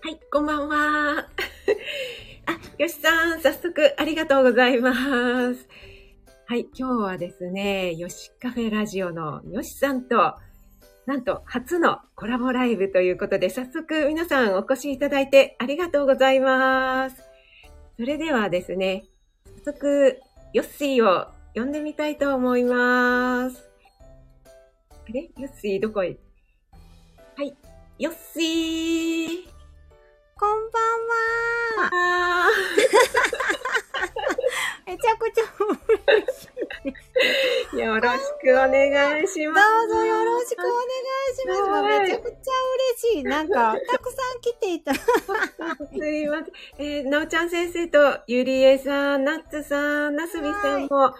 [0.00, 1.26] はい、こんばんは。
[2.46, 4.92] あ、よしさん、早速ありがとうございま
[5.52, 5.68] す。
[6.46, 10.36] はい、今日はですね、よしカフェラジオのよしさんと、
[11.04, 17.16] なんと初のコラボライブということで、早速皆さんお越しいただいてありがとうございます。
[17.96, 19.04] それではですね、
[19.64, 20.20] 早速、
[20.52, 23.68] ヨッシーを呼んでみたいと思います。
[24.90, 25.28] あれ？
[25.36, 26.16] ヨッシーどこへ
[27.36, 27.56] はい、
[27.98, 29.57] ヨッシー
[30.38, 32.46] こんばんは。
[32.46, 32.48] あ
[34.86, 35.44] めちゃくちゃ
[37.76, 39.88] よろしくお願いしどうます。
[39.88, 41.62] ぞよろしくお願いします。
[41.62, 42.52] はいめちゃくちゃ
[43.00, 43.24] 嬉しい。
[43.24, 44.94] なんか、 たくさん来ていた。
[44.94, 45.00] す
[46.10, 46.86] いません。
[46.86, 51.14] えー、なおちゃん先生と、ゆりえさん、なっつさん、なすびさんも、あ、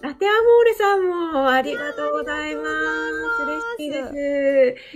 [0.00, 2.68] ラテアモーレさんも、ありがとうございます。
[3.42, 4.12] 嬉しいです。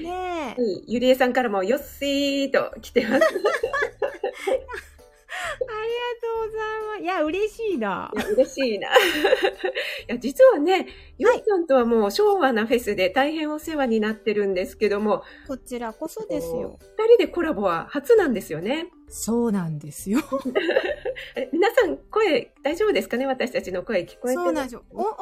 [0.02, 0.60] ねえ。
[0.60, 3.26] はいゆりえさんからも、よっしーと来てます。
[5.34, 5.74] ありが
[6.20, 7.02] とうございます。
[7.02, 8.10] いや、嬉しいな。
[8.14, 8.88] いや嬉しいな。
[8.94, 8.94] い
[10.08, 10.86] や、実はね、
[11.18, 16.78] よっさんとはもう昭和なフェスで大変お世話になってるんですけども、こちらこそですよ。
[16.98, 18.88] 二人でコラボは初なんですよね。
[19.08, 20.20] そうなんですよ。
[21.36, 23.26] え皆さん、声大丈夫ですかね？
[23.26, 24.82] 私たちの声聞こえてそうなんですよ。
[24.90, 25.18] お音量ど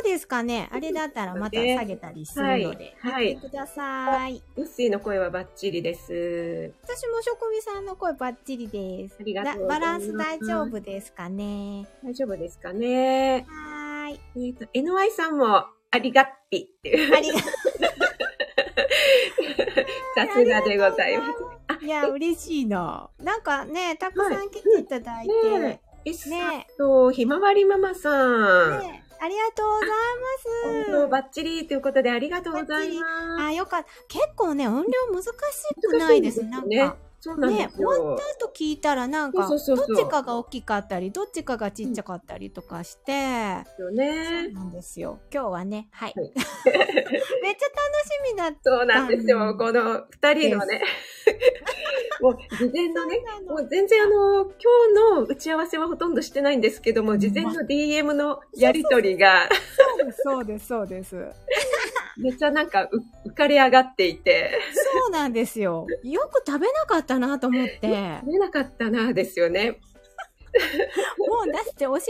[0.00, 0.68] うですかね？
[0.72, 2.94] あれだったらまた下げたりするので。
[3.00, 4.42] はいください。
[4.56, 6.72] ヨッシーの声はバッチリです。
[6.82, 9.16] 私も職味さんの声バッチリです。
[9.20, 11.86] ありがとうバランス大丈夫ですかね？
[12.04, 13.44] 大丈夫ですかね？
[13.48, 14.20] はーい。
[14.48, 17.16] えっ、と、NY さんも、ありがっぴっていう。
[17.16, 17.46] ありがと
[20.14, 21.45] さすがでございます。
[21.86, 21.88] う。
[21.88, 23.08] いや、嬉しいな。
[23.22, 25.50] なんかね、たくさん来ていただいて。
[25.50, 28.78] ねねえ、ねと、ひまわりママさん。
[28.80, 29.94] ねありがとうございま
[30.84, 30.92] す。
[30.92, 33.42] 本当バッチリということでありがとうございます。
[33.44, 33.88] あ、よかった。
[34.08, 35.32] 結構ね、音量難し
[35.80, 36.42] くないです。
[36.42, 36.96] 難しいんなんか。
[37.20, 37.70] そうなんでね。
[37.74, 43.12] 終わった後聞いたらなんか、そうそうそうそうどっちかが大きかったり、どっちかがちっちゃかったりとかして、
[43.78, 44.48] よね。
[44.48, 45.18] なんですよ。
[45.32, 46.14] 今日はね、はい。
[46.16, 46.32] はい
[47.42, 48.58] めっちゃ楽しみだった。
[48.64, 49.56] そうなんですよ。
[49.56, 50.82] この二人のね。
[52.20, 59.48] もう事前のね、もう全然あの、今日の打ち合わせはほとんどしてないんですけども、事前の DM のやりとりが、
[60.22, 61.95] そうです、そうです、そうです。
[62.18, 62.90] めっちゃなんかう
[63.28, 64.58] 浮かれ上がっていて、
[65.00, 65.86] そうなんですよ。
[66.02, 68.20] よく食べなかったなと思って。
[68.24, 69.80] 見えなかったな、ですよね。
[71.18, 72.00] もうだって教えてもらっ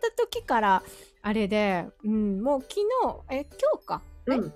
[0.00, 0.82] た時から、
[1.22, 2.82] あれで、うん、もう昨日、
[3.30, 4.02] え、今日か。
[4.28, 4.54] え、うん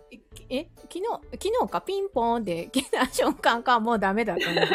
[0.48, 4.66] え昨日、昨日か、ピンポンで 来た瞬間か、もうダメだったな。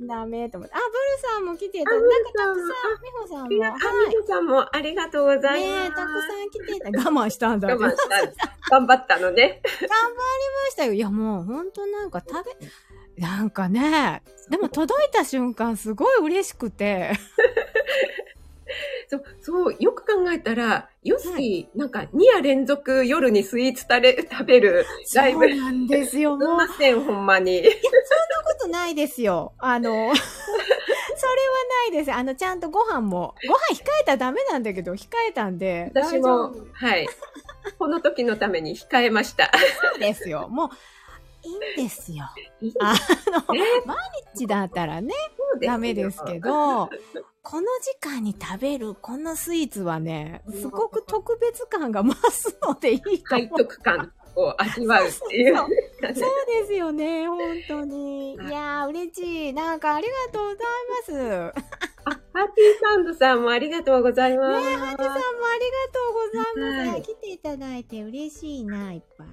[0.00, 0.74] ダメと思って。
[0.74, 1.90] あ、ブルさんも来てた。
[1.90, 3.64] あなんかたくさん美穂さんも。
[3.64, 4.08] あ、はい。
[4.08, 5.94] みほさんもありがとうございます。
[5.94, 7.10] たくさん来てた。
[7.10, 7.68] 我慢したんだ。
[7.68, 8.56] 我慢した。
[8.70, 9.60] 頑張ったのね。
[9.80, 10.92] 頑張りましたよ。
[10.92, 17.12] いや、もうほんとなんか食べ、なんかね、でも届いた瞬間すごい嬉しくて。
[19.10, 25.48] そう、そう、よく考えたら、ヨッシー、なんか2夜連続夜にスイーツ食べ食べるライブ。
[25.48, 26.38] そうなんですよ。
[26.38, 27.60] すいもう、ません、ほんまに。
[27.60, 27.72] そんな
[28.44, 29.52] ことないですよ。
[29.58, 32.12] あの、 それはないです。
[32.12, 37.08] あの、ちゃんとご飯も、ご飯控えたらダメなんだけど、控えたんで、私もはい。
[37.80, 39.50] この時のために控えました。
[39.90, 40.48] そうですよ。
[40.48, 40.68] もう、
[41.42, 42.24] いいんですよ。
[42.80, 42.94] あ
[43.48, 43.96] の、ね毎
[44.34, 45.12] 日だったらね、
[45.62, 46.40] ダメですけ。
[46.40, 46.88] ど、
[47.42, 53.48] この時間に食べるこのスイーツはね、すごく特別感が増すのでいいと思背う。
[53.56, 58.34] 徳感を味わうっていう そうですよね、本当に。
[58.34, 59.52] いはいやー、嬉しい。
[59.52, 61.60] なんかありがとうございます。
[62.04, 64.66] あ、パーティーサンドさんもありがとうございます。
[64.66, 65.22] ねえ、ハテさんもあ
[65.54, 66.90] りがとうございます。
[66.90, 69.26] はい来ていただいて嬉しいな、いっぱい。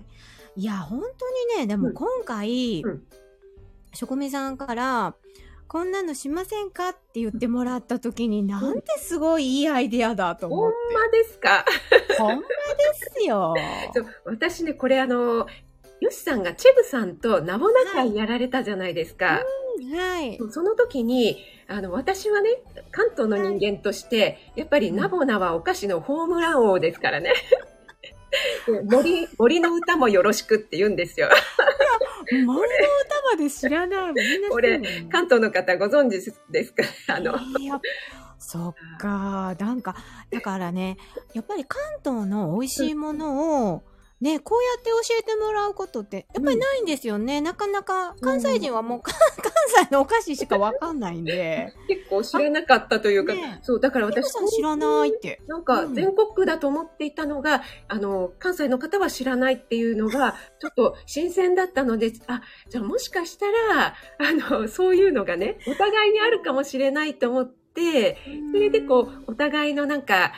[0.58, 3.04] いや、本当にね、でも今回、うん
[3.94, 5.16] しょこみさんから、
[5.68, 11.66] こんなのしませんかって言ってもらった時に、なんてすごいいいアイデアだとほん思っまですか？
[12.08, 12.14] て。
[12.16, 12.46] ほんまで
[13.20, 13.56] すよ。
[14.26, 15.48] 私ね、これあの、
[16.00, 19.42] ヨシさんがチェブさんとナボナ会やられたじゃないですか。
[19.96, 20.38] はい。
[20.52, 21.38] その時に、
[21.68, 22.50] あの、私はね、
[22.92, 27.34] 関東の人間として、やっぱりナボナはお菓子のホームラン王ですからね。
[28.66, 31.30] で森、森の歌もよろしくって言うんですよ。
[32.32, 32.66] 森の歌
[33.32, 34.14] まで知らない。
[34.14, 34.80] みんなこれ
[35.10, 36.84] 関東の方ご存知ですか？
[37.16, 37.36] あの、
[38.38, 39.56] そっか。
[39.58, 39.96] なんか、
[40.30, 40.98] だからね、
[41.34, 43.84] やっぱり関東の美味しいものを、
[44.20, 47.40] ね、こうやって教えてもらうことって、やっぱりないんですよね。
[47.40, 49.14] なかなか、関西人はもう、 関
[49.68, 51.72] 西のお菓子しかわかんないんで。
[51.88, 55.40] 結構知らなかったというか、ねそう、だから私皆さん知らないって。
[55.48, 68.18] なんかうん全国区だと思っていたのが、あの、関西の方は知らないっていうのが、 ちょっと新鮮だったので、あ、じゃあもしかしたら、あの、そういうのがね、お互いにあるかもしれないと思って、
[68.52, 70.34] それでこう、お互いのなんか、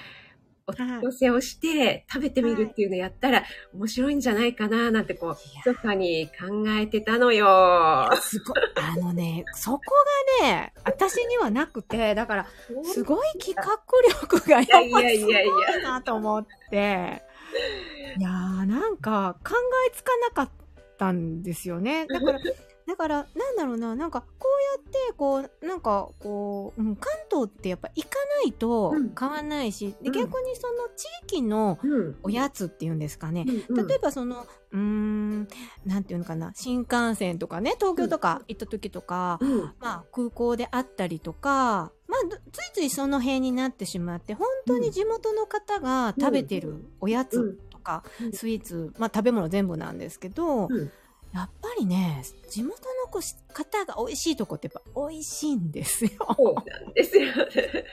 [0.70, 3.44] おはい寄せをして食べてみるっていうのやったら
[3.74, 8.10] 面白いんじゃないかななんてこう、密かに考えてたのよ。
[8.22, 9.82] すごい、あのね、 そこ
[10.42, 12.48] がね、私にはなくて、だから、
[12.84, 13.80] すごい企画
[14.22, 17.24] 力がやっぱりすごいなと思って。
[18.18, 19.56] いやー、なんか考
[19.88, 20.50] えつかなかっ
[20.98, 22.06] たんですよね。
[22.08, 22.40] だから、
[22.90, 29.10] だから、なんだろうな、なんか、こうやって、こう、なんか、こう、うん、関東ってやっぱ行かないとうん。
[29.12, 30.12] 買わないし、で、うん。
[30.12, 32.16] 逆にその地域のうん。
[32.24, 33.46] おやつっていうんですかね。
[33.70, 35.48] うん例えばその、うーん、
[35.86, 39.60] なんていうのかな、新幹線とかね、東京とか行った時とか、うん。
[39.80, 48.32] まあ空港であったりとか、まあどついついその辺になってしまって、本当に地元の方が食べてるおやつとか、うん。
[48.34, 50.92] スイーツ、まあ食べ物全部なんですけど、うん
[51.34, 53.22] やっぱりね、地元の子
[53.54, 56.12] 方が美味しいとこってやっぱ美味しいんですよ。
[56.36, 57.86] そうなんですよね。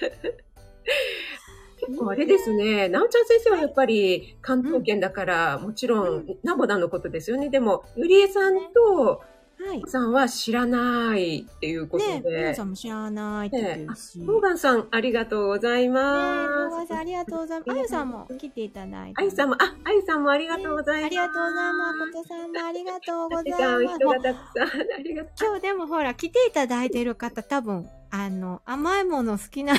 [1.79, 2.89] 結構あれですね。
[2.89, 7.51] なおちゃん先生はやっぱり関東圏だから、もちろん、ナボナのことですよね。
[7.51, 9.23] でも、ゆりえさんと、
[9.59, 9.83] はい。
[9.87, 12.23] さんは知らないっていうことで。
[12.25, 14.19] 皆さんも知らないって言うし。
[14.19, 16.69] ねモーガンさん、ありがとうございえ、ます。
[16.69, 17.71] 小川さんありがとうございます。
[17.73, 19.23] あゆさんも来ていただいて。
[19.23, 21.07] あゆさんも、あ、あゆさんもありがとうございます。
[21.07, 22.13] ありがとうございます。
[22.13, 23.97] ことさんもありがとうございます。
[23.97, 25.33] 人がたくさん、ありがとう。
[25.49, 29.75] 今日でもほら、来ていただいてる方多分、あの、甘いもの好きな、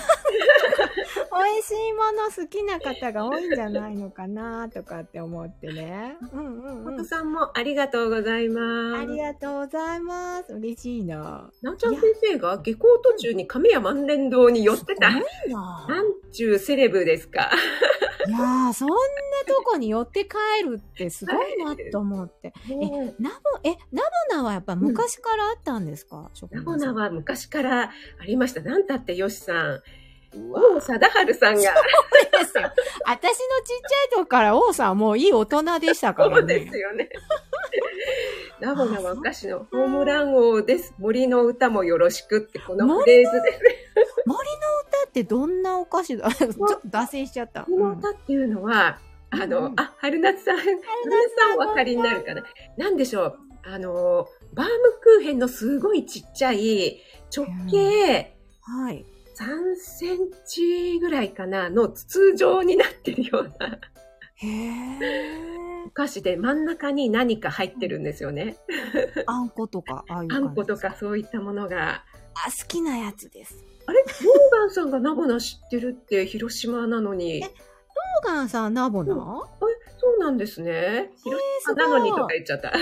[1.43, 6.17] 美味しいもの好きな方が多いんじゃないのかなとかって思ってね。
[6.33, 7.05] うんうんうん。
[7.05, 9.01] さんもありがとうございます。
[9.01, 10.53] ありがとうございます。
[10.53, 11.49] 嬉しいな。
[11.61, 15.11] なおちゃん先生が下校途中に亀屋万年堂に寄ってた。
[15.11, 17.51] すごいななんちゅうセレブですか。
[18.27, 18.95] いやー、そんな
[19.47, 22.53] とこに寄って帰るってすごいなと思って。
[22.67, 27.91] ねナボ、え、ナボナはやっぱ昔からあったんですか、職ナ人さんボナは昔からあ
[28.25, 28.61] りました。
[28.61, 29.81] なんたってよしさん。
[30.53, 31.61] 王貞治さんが。
[31.61, 31.73] ですよ。
[33.05, 33.79] 私のちっ
[34.11, 36.77] ちゃい時から王さんはもういい大人でしたからねそうです。
[36.77, 37.09] よね。
[38.59, 40.93] ナボナはお菓子のホームラン王です。
[40.97, 43.61] 森の歌もよろしくってこのフレーズです。
[44.25, 44.43] 森の
[45.03, 46.31] 歌ってどんなお菓子だ？
[46.31, 47.65] ちょっと脱線しちゃった。
[47.67, 48.99] 森の歌っていうのは、
[49.29, 50.81] あの、うんあ、春夏さん、春夏
[51.37, 52.43] さんお分かりになるかな？
[52.77, 53.37] なんでしょう？
[53.63, 57.01] あの、バームクーヘンのすごいちっちゃい、
[57.35, 59.05] 直径はい。
[59.39, 63.79] 3センチぐらいかなの筒状になってるような
[64.35, 65.89] へえお。
[65.89, 68.57] 菓子で真ん中に何か入ってるんですよね。
[69.25, 72.03] あんことか、ああいうあ感じんことかそういったものが。
[72.35, 73.63] あ、好きなやつです。
[73.85, 74.03] あれ？
[74.03, 77.37] モーガンさんがナボナ知ってるって広島なのに。
[77.37, 79.47] えモーガンさん、ナボナ、そ
[80.17, 81.11] うなんですね。
[81.23, 82.71] 広島なのにとか言っちゃった。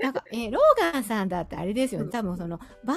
[0.00, 2.10] なんか、え、ローガンさんだってあれですよね。
[2.10, 2.96] 多分その、バームク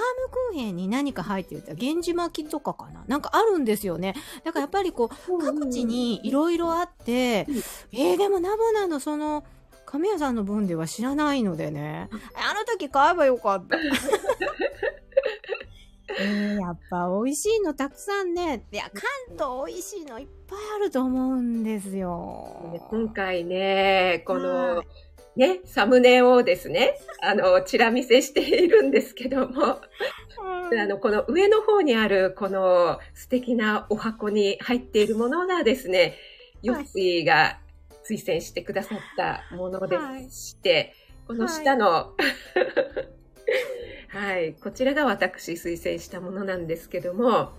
[0.53, 4.15] ーヘンに何か入ってるって、源氏巻きとかかななんかあるんですよね。
[4.43, 7.55] だからやっぱりこう、各地にいろいろあって、うん
[7.91, 9.43] えー、でもナボナのその、
[9.85, 12.09] 亀屋さんの分では知らないのでね。
[12.35, 13.77] あの時買えばよかった。
[16.19, 18.65] えー、やっぱ美味しいのたくさんね。
[18.71, 19.01] いや、関
[19.33, 22.81] 東美味しいのいっぱいあると思うんですよ。
[22.89, 24.87] 今回ね、このはい、
[25.35, 29.81] ね、サムネをですね、あの、チラ見せしているんですけども、
[30.71, 30.79] うん。
[30.79, 36.17] あの、この上の方にある、この素敵なお箱に入っているものがですね、
[36.61, 37.59] ヨッシーが
[38.07, 39.97] 推薦してくださったもので
[40.29, 40.93] して、
[41.27, 42.13] この下の、
[44.09, 47.51] はい、こちらが私推薦したものなんですけども、は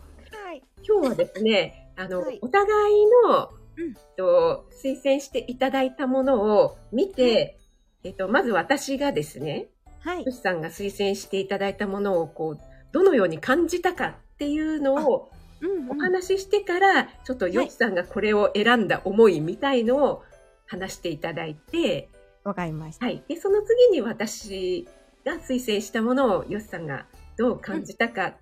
[0.54, 0.62] い。
[0.86, 2.38] 今日はですね、あの、はい。
[2.40, 3.94] お互いの、うん。
[4.16, 7.58] と推薦していただいたものを見て、
[8.04, 9.68] えっと、まず私がですね、
[10.00, 10.30] はいよ。
[10.30, 12.61] しさんが推薦していただいたものを、こう、
[12.92, 15.30] どのように感じたかっていうのを
[15.61, 20.23] うんお話ししてから、ちょっとよしさんがこれを選んだ思いみたいのを
[20.66, 22.11] 話していただいて、
[22.44, 23.06] わかりました。
[23.06, 23.23] はい。
[23.26, 24.87] で、その次に私
[25.25, 27.06] が推薦したものをよしさんが
[27.38, 28.34] どう感じたかっ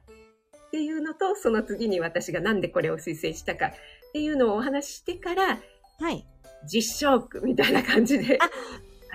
[0.72, 3.72] ていうのと、その次に私がなんでこれを推薦したかっ
[4.12, 5.60] ていうのをお話ししてから、
[6.00, 6.26] はい。
[6.66, 8.38] 実証句みたいな感じで。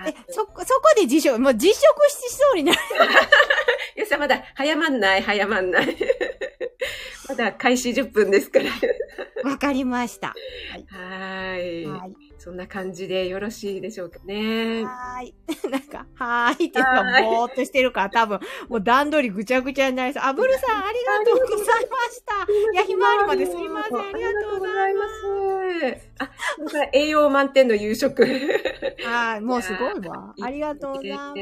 [0.06, 0.54] え、そ、そこ
[0.96, 2.78] で実食、もう実食しそうになる。
[3.96, 5.96] よしさんまだ早まんない、早まんない。
[7.28, 8.70] まだ開始10分ですから。
[9.50, 10.34] わかりました。
[10.90, 11.84] はい。
[11.86, 12.16] はい。
[12.38, 14.84] そんな感じでよろしいでしょうかね。
[14.84, 15.34] はーい。
[15.70, 20.22] なんか、はーいっていうか、ぼーっとしてるから、多分、もう段取りぐちゃぐちゃになりそう。
[20.24, 22.72] あ、ブルさん、ありがとうございました。
[22.72, 23.98] いや、ひまわりまですいません。
[23.98, 25.96] ありがとうございまます。
[26.18, 28.26] あ、それから栄養満点の夕食。
[28.26, 28.32] す。
[29.06, 30.34] はい、もうすごいわ。
[30.40, 31.38] ありがとうございます。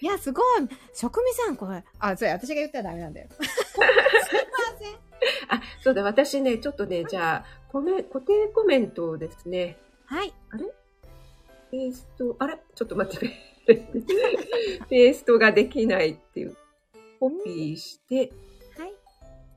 [0.00, 0.44] いや、すごい。
[0.94, 1.84] 職味さん、これ。
[1.98, 3.28] あ、そうや、私が言ったらダメなんだよ。
[5.48, 10.32] あ、そうだ、私ね、ちょっとね、じゃあ、コメ、固定コメントをですね、はい。
[11.70, 12.58] ペースト、あれ？
[12.74, 13.30] ちょっと待って、
[14.90, 16.56] ペーストができないっていう。
[17.20, 18.32] コピーして、
[18.76, 18.94] はい。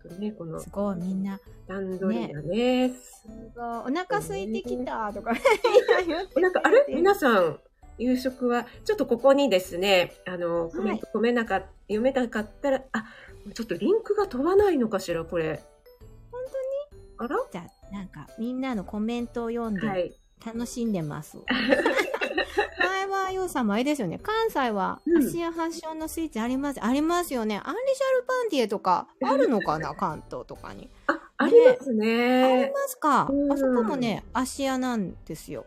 [0.07, 1.39] とね、このすごい、みんな。
[1.67, 3.65] 段取りがね、すごい。
[3.65, 5.33] お腹空いてきた、とか。
[6.35, 6.85] おなんか、あれ？
[6.89, 7.59] 皆さん、
[7.97, 13.05] 夕食は、ちょっとここにですね、あの、コメント読めなかっ、読めなかったら、あ、
[13.53, 15.63] ちょっとリンクが飛ばないのかしら、これ。
[16.31, 16.41] 本
[16.89, 17.03] 当に？
[17.17, 17.37] あら？
[17.51, 20.13] じゃあ、なんか、みんなのコメントを読んで、はい。
[20.45, 21.37] 楽しんでます。
[22.79, 24.19] 前はようさんもあれですよね。
[24.21, 27.61] 関西はうん芦屋発祥のスイーツあります、ありますよね。
[27.63, 29.93] アンリシャルパンティエとかあるのかな？
[29.95, 30.89] 関東とかに。
[31.07, 32.71] あ、ありますありね。
[32.73, 35.65] ますか、うんあそこもね、芦屋なんですよ。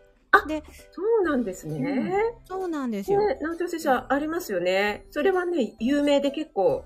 [0.92, 2.34] そうなんですね。
[2.44, 3.26] そうなんですよ。
[3.26, 5.06] ね、南條先生ありますよね。
[5.10, 6.84] それはね、有名で結構、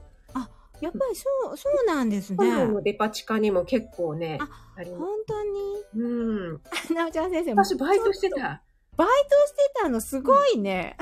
[0.80, 2.66] やっぱりそう、そうなんですね。
[2.66, 4.84] のデパ地下にも結構ね、ああ。
[4.84, 5.84] 本当に？
[5.96, 6.08] う
[6.54, 6.60] ん。
[6.94, 7.64] なおちゃん先生も。
[7.64, 8.30] 私バイトして。
[8.30, 8.62] た。
[8.96, 10.96] バイトしてたのすごいね。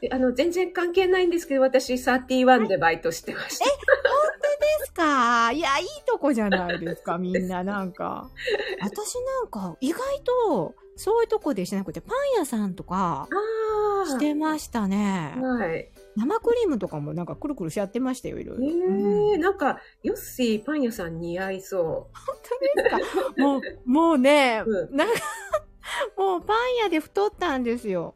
[0.00, 3.64] であの、全然関係ないんですけど、私31でバイトしてました。
[3.64, 3.70] で
[4.84, 5.50] すか？
[5.52, 8.28] いや、いいとこじゃないですか、みんな、なんか。
[8.82, 13.28] 私なんか、意外と、そういうとこでしなくて、パン屋さんとか。
[14.06, 15.34] してましたね。
[15.40, 15.90] はい。
[16.16, 18.64] 生クリームとかもなんかくるくるしちゃってましたよ、いろいろ。
[18.64, 23.42] ええうんなんか、ヨッシーパン屋さん似合いそ本当ですか？
[23.42, 25.14] もう、もうね、うんなんか、
[26.16, 28.14] もうパン屋で太ったんですよ。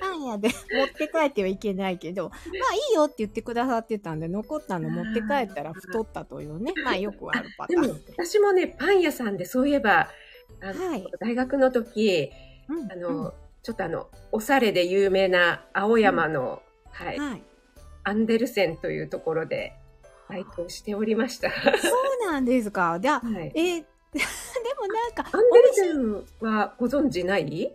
[0.00, 7.68] パン屋で持って帰ってはいけないけど、まあいいよって言ってくださってたんで、残ったの持って帰ったら太ったというね、まあよくあるパう。
[7.68, 10.08] でもターン。、私もね、パン屋さんでそういえば、
[10.60, 12.30] あのはい大学の時、
[12.68, 13.32] うんあの、うん
[13.64, 17.42] ちょっとあの、おしゃれで有名な青山の、はい、はい。
[18.04, 19.72] アンデルセンというところで
[20.28, 21.48] バイトをしておりました。
[21.48, 21.88] はそ
[22.28, 22.98] うなんですか。
[23.00, 23.52] じゃあ、い。
[23.54, 24.20] えー で
[24.78, 27.42] もなんか、アンデルセンはご存知ない？
[27.42, 27.74] アンデル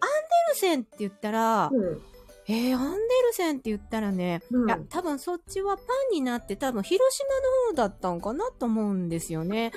[0.56, 2.02] センって言ったら、うん。
[2.48, 9.72] えー、アンデルセンって言ったらね、うんいや、多分そっちはパンになって多分広島の方だったんかなと思うんですよね。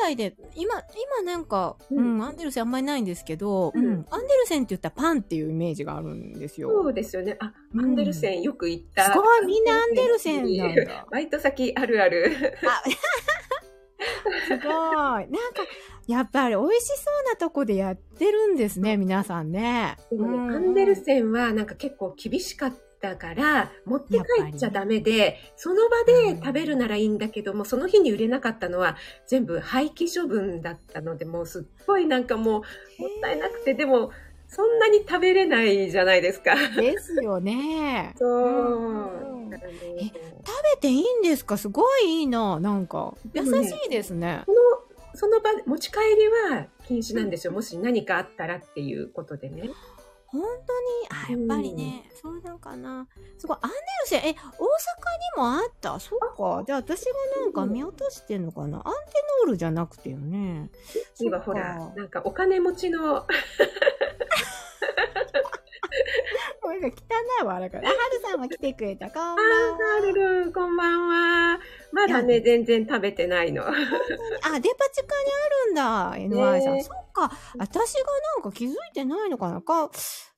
[0.00, 6.70] 関西で、今、今なんか、ううんん、アンデルセンあんまりないんですけど、うんうん、アンデルセンって言ったらパンっていうイメージがあるんですよ。
[6.70, 7.36] そうですよね。
[7.40, 9.12] あ、うんアンデルセンよく行った。
[9.12, 11.06] すごい、みんなアンデルセンなんだ。
[11.10, 12.56] バイト先あるある。
[12.66, 12.82] あ
[14.46, 14.62] すごい。
[14.62, 15.28] なんか、
[16.06, 19.96] やっぱり美味しそうなとこでやってるんですね、皆さんね。
[20.10, 24.22] でもね、うんアンデルセンはなんか結構厳しかったから、持って帰
[24.54, 32.58] っちゃダメで、その場で食べるならいいんだけども、その日に売れなかったのは全部廃棄処分だったので、もうすっごいなんかも
[32.98, 34.10] うもったいなくて、でも
[34.48, 36.54] そんなに食べれないじゃないですか。
[36.76, 38.14] ですよね。
[38.18, 39.50] そう。
[39.52, 40.12] え食
[40.76, 41.56] べていいんですか？
[41.56, 42.60] すごいいいな。
[42.60, 44.42] なんか、優しいですね。
[44.46, 44.58] その、
[45.14, 47.52] その場で持ち帰りは禁止なんですよ。
[47.52, 49.70] もし何かあったらっていうことでね。
[50.32, 50.56] 本当に、
[51.10, 53.08] あ、やっぱりね、そうなのかな。
[53.36, 54.38] すごい、アンデルセン、え、大阪に
[55.36, 55.98] もあった？
[55.98, 56.62] そうか。
[56.64, 58.78] じゃあ私がなんか見落としてんのかな？
[58.78, 58.90] アンテ
[59.44, 60.70] ノールじゃなくてよね。
[61.18, 63.26] 今ほら、なんかお金持ちの、
[66.62, 66.92] これが汚
[67.42, 67.88] いわ、だから。
[67.88, 69.10] あはるさんは来てくれた。
[69.10, 70.00] こんばんあは。
[70.00, 71.60] るる、こんばんは。
[71.92, 73.62] まだね、全然食べてないの。
[73.66, 75.30] あ、デパ地下に
[75.66, 76.74] あるんだ、NY さん。
[76.74, 77.32] ねそっか。
[77.58, 78.00] 私が
[78.36, 79.90] なんか気づいてないのかなか。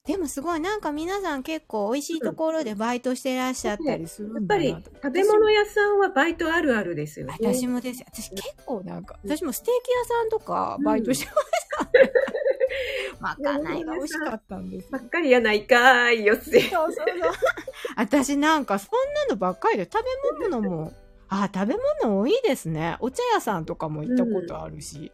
[0.04, 4.90] でもすごい、なんか皆さん結構美味しいところでバイトしてらっしゃったりするやっぱりんだなと。
[4.94, 7.36] 食べ物屋さんはバイトあるあるですよね。
[7.40, 8.06] 私もですよ。
[8.12, 11.46] 私結構なんか、私もステーキ屋さんとかバイトしてまし
[11.78, 11.90] た。
[13.20, 16.60] まかないが美味しかったんですばっかりやないかーい、よっせ。
[16.60, 17.32] そうそうそう。
[17.96, 20.04] 私なんかそんなのばっかりで食
[20.40, 20.92] べ物も、
[21.28, 22.96] あ、食べ物多いですね。
[23.00, 25.12] お茶屋さんとかも行ったことあるし。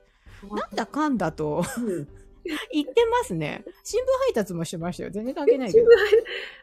[0.50, 2.08] なんだかんだとうん。
[2.72, 3.64] 行ってますね。
[3.84, 5.10] 新聞配達もしてましたよ。
[5.10, 5.86] 全然関係ないけど。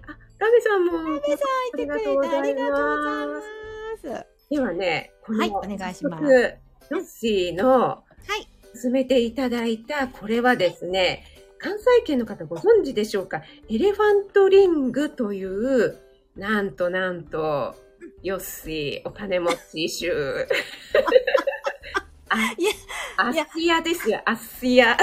[0.07, 0.91] あ、タメさんも。
[0.91, 1.19] タメさん行
[1.73, 4.35] ってくれてありがとうございます。
[4.49, 6.55] ではね、はいお願いします早速
[6.89, 8.03] ロッシーのは
[8.39, 8.54] い。
[8.75, 11.23] 進めていただいた、これはですね、
[11.57, 13.41] 関西圏の方ご存知でしょうか？
[13.69, 15.97] エレファントリングという、
[16.35, 17.75] なんとなんと、
[18.21, 20.47] よっしー、お金持ちシュー。
[22.27, 22.71] あいや
[23.17, 24.97] アスヤですよ、アスヤ。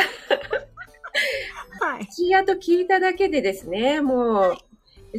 [1.81, 2.03] はい。
[2.03, 4.59] アスヤと聞いただけでですね、もう、で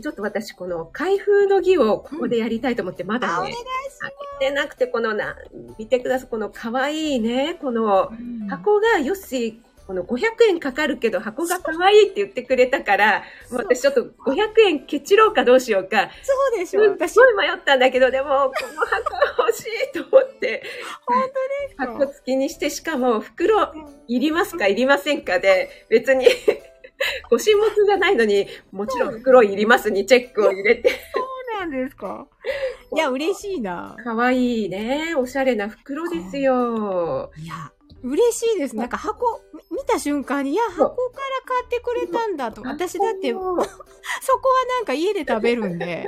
[0.02, 3.54] ちょっと私、この開封の儀をここでやりたいと思って、まあ、だね、
[4.00, 5.36] 開けてなくて、このな、
[5.78, 8.12] 見てください、この可愛いね、この。
[8.50, 20.64] 箱が、よっしー、この500円かかるけど箱が可愛いって言ってくれたから、もう私ちょっと500円ケチろうかどうしようか、そうでしすょ私、っごい迷ったんだけど、でも、この箱が欲しいと思って、
[21.06, 21.34] 本当で
[21.70, 21.86] すか？
[22.06, 23.74] 箱付きにして、しかも袋
[24.08, 26.28] いりますかいりませんかで、別に
[27.30, 30.96] ご神物じゃないのに、もちろん袋いりますにチェックを入れて、そ
[31.58, 32.28] うなんですか
[32.96, 33.96] いや、嬉しいな。
[34.04, 37.32] 可愛いね、おしゃれな袋ですよ。
[37.38, 37.72] いや、
[38.04, 38.76] 嬉しいです。
[38.76, 39.42] なんか箱、
[39.72, 40.96] み見た瞬間に、いや、箱から
[41.46, 42.62] 買ってくれたんだと。
[42.62, 43.66] 私だって、 そこは
[44.78, 46.06] なんか家で食べるんで。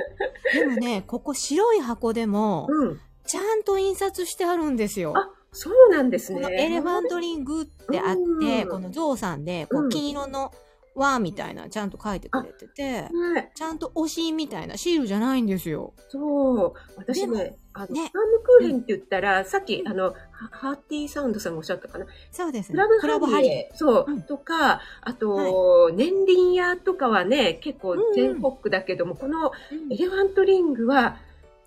[0.52, 3.00] でもね、ここ白い箱でも、うん。
[3.26, 5.12] ちゃんと印刷してあるんですよ。
[5.16, 6.40] あ、そうなんですね。
[6.40, 10.52] このエレファントリングってあって、うんこのゾウさんで、こうんう、金色の
[10.96, 15.94] 輪みたいな、ちゃんと書いてくれてて、ね、ちゃんとお徳みたいなシールじゃないんですよ。
[16.08, 16.72] そう。
[16.96, 22.06] 私でね、あの、ねバームクーヘンって言ったら、さっき、あの、ハハーティーサウンドさんがおっしゃったかな。
[22.32, 23.70] そうですクラブクラブハハリエ。
[23.74, 31.18] そう、うんとか、あと、ねんりんやとかはね、結構全国区だけども、このうんエレファントリングは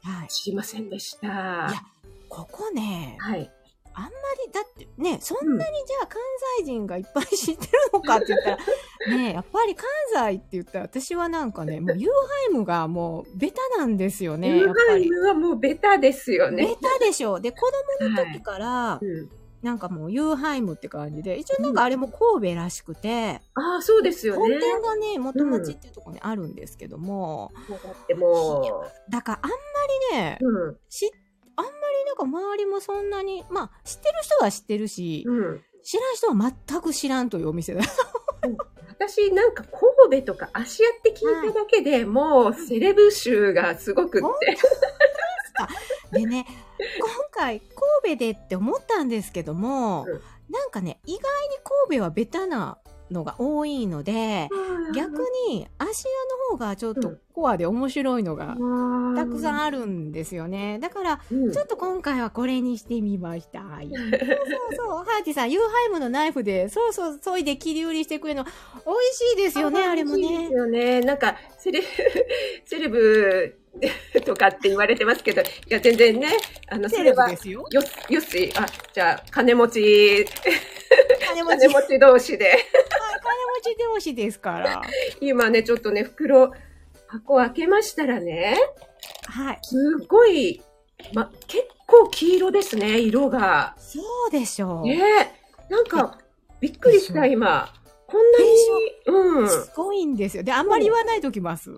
[0.01, 0.27] はい。
[0.29, 1.27] 知りませんでした。
[1.27, 1.69] いや
[2.29, 3.51] ここね、はい。
[3.93, 4.09] あんま
[4.45, 6.21] り、だってね、そんなにじゃあ関
[6.59, 8.57] 西人がいっぱい知ってるのかって言ったら、
[9.17, 16.49] ねやっぱり関西って言ったら私はなんかね、もうユーハイムがもうベタなんですよね、ユーハイムはもうベタですよね。
[16.49, 17.39] ベタでしょ。
[17.39, 17.59] で、子
[17.99, 19.29] 供の時から、うん、
[19.61, 24.35] なんかもうユーハイムって感じで、一応なんかあれも神戸らしくて、ああ、そうですよね。
[24.35, 29.55] 本店がね、元町っていうところにあるんですけども、もうだってもだからあんま
[30.13, 31.11] りね、う、うん、し、
[31.59, 35.61] あんまりなんか周りもそんなに、まあ知ってる人は知ってるし、うん。
[35.83, 37.81] 知らん人は全く知らんというお店だ。
[38.89, 44.57] 私なんか神戸とか芦屋って聞いただけで、もうセレブ臭がすごくって。
[46.19, 46.45] でね、
[46.99, 47.59] 今回
[48.03, 52.79] 神戸でって思ったんですけども、うんなんかね、意外に神戸はベタな
[53.11, 54.49] のが多いので、
[54.95, 55.11] 逆
[55.47, 58.57] に芦屋の方がちょっとコアで面白いのが
[59.15, 60.79] たくさんんあるんですよね。
[60.79, 63.61] だから、うんちょっと今回はこれにしてみました。
[63.61, 64.19] はい そうそう
[64.75, 64.87] そう。
[65.03, 68.53] ハーティさん、ユーハイムのナイフで、そうそう、そいで切り売りしてくれるの、美味
[69.13, 70.53] しいですよね、あれもね美味しいです。
[70.53, 71.01] よね。
[71.01, 71.81] なんか、セレ、
[72.65, 73.58] セレブ
[74.25, 76.27] とかって言われてますけど、いや、全然ね、
[76.67, 77.65] あの、そセれすよ。
[77.71, 80.25] よ、よし、あ、じゃあ、金持ち、
[81.27, 82.59] 金持ち、 金持ち同士で、はい
[83.29, 84.81] 金持ち同士ですから。
[85.21, 86.51] 今ね、ちょっとね、袋、
[87.07, 88.57] 箱開けましたらね、
[89.25, 89.59] はい。
[89.61, 90.61] すごい、
[91.13, 93.75] ま、結構黄色ですね、色が。
[93.77, 94.87] そうでしょう。
[94.87, 94.99] ね
[95.69, 96.17] え、なんか、
[96.59, 97.73] びっくりした、今。
[98.07, 99.49] こんなに、うん。
[99.49, 100.43] すごいんですよ。
[100.43, 101.71] で、あんまり言わないときます。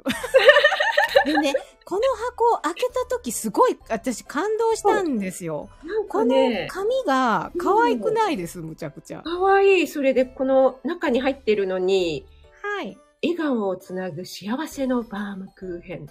[1.25, 1.53] でね、
[1.85, 5.69] この箱を開けたときすごい私感動したんですよ。
[5.83, 6.35] なんこの
[6.67, 9.21] 紙が可愛くないです、むちゃくちゃ。
[9.21, 9.87] かわいい。
[9.87, 12.25] それで、この中に入ってるのに、
[12.61, 12.97] はい。
[13.23, 16.07] 笑顔をつなぐ幸せのバームクーヘン。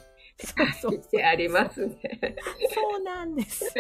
[0.77, 1.97] そうそありますね。
[2.75, 3.73] そうなんです。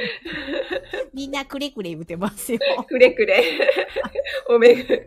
[1.14, 2.58] みんなくれくれ言ってますよ。
[2.86, 3.42] くれくれ。
[4.48, 5.06] おめぐ。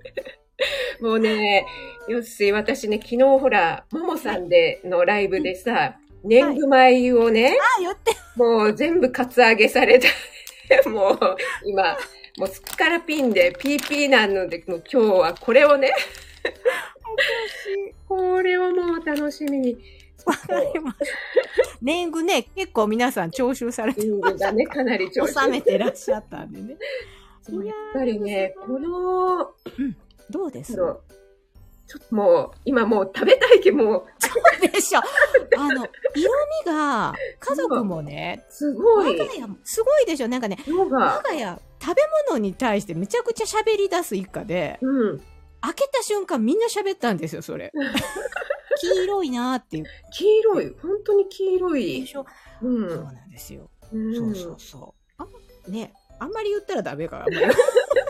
[1.02, 1.66] もうね、
[2.08, 8.16] よっしー、私ね、昨日ほら、ももさんでのライブでさ、年貢米をね、あ、言って。
[8.36, 10.08] もう全部カツアゲされた。
[10.90, 11.20] もう、
[11.66, 11.98] 今、
[12.38, 15.92] もうすっからピンで PP なので、もう今日はこれをね、
[18.08, 19.78] これをもう楽しみに。
[20.26, 20.98] わかります。
[21.82, 26.78] 年貢ね、結構皆さん徴収されてね、かなり調子収めてらっしゃったんでね。
[27.66, 29.54] やっぱりね、この、
[30.30, 30.74] どうです？
[30.74, 34.06] ちょっともう、今もう食べたいけど、もう、
[34.68, 35.02] でしょ。
[35.60, 36.32] あの、色
[36.66, 40.28] 味が、家族もね、すごい、我が家、すごいでしょ。
[40.30, 45.20] なんかね、我、が家、食べ物に対してめちゃくちゃ喋り出す一家で、うん、
[45.62, 47.72] 開けた瞬間みんな喋ったんですよ、それ。
[48.80, 49.86] 黄色いなーっていう。
[50.14, 52.08] 黄色い、本当に黄色でい。
[52.08, 52.26] しょ？
[52.62, 52.90] うん。
[52.90, 53.70] そうなんですよ。
[53.92, 55.24] うんそうそうそう。
[55.24, 55.28] あ
[55.70, 57.26] ね、あんまり言ったらダメか。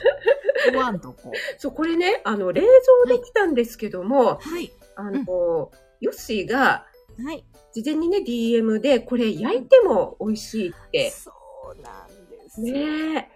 [0.67, 1.31] あんまり言わんとこ。
[1.57, 4.71] そう、これね、あの、冷蔵できたんですけども、はい。
[4.95, 5.71] あの、
[6.01, 6.85] ヨッシーが、
[7.23, 7.45] はい。
[7.73, 11.11] 事前にね、DM で、これ焼いても美味しいって。
[11.11, 11.31] そ
[11.77, 12.73] うなんですよ。
[12.73, 13.29] ね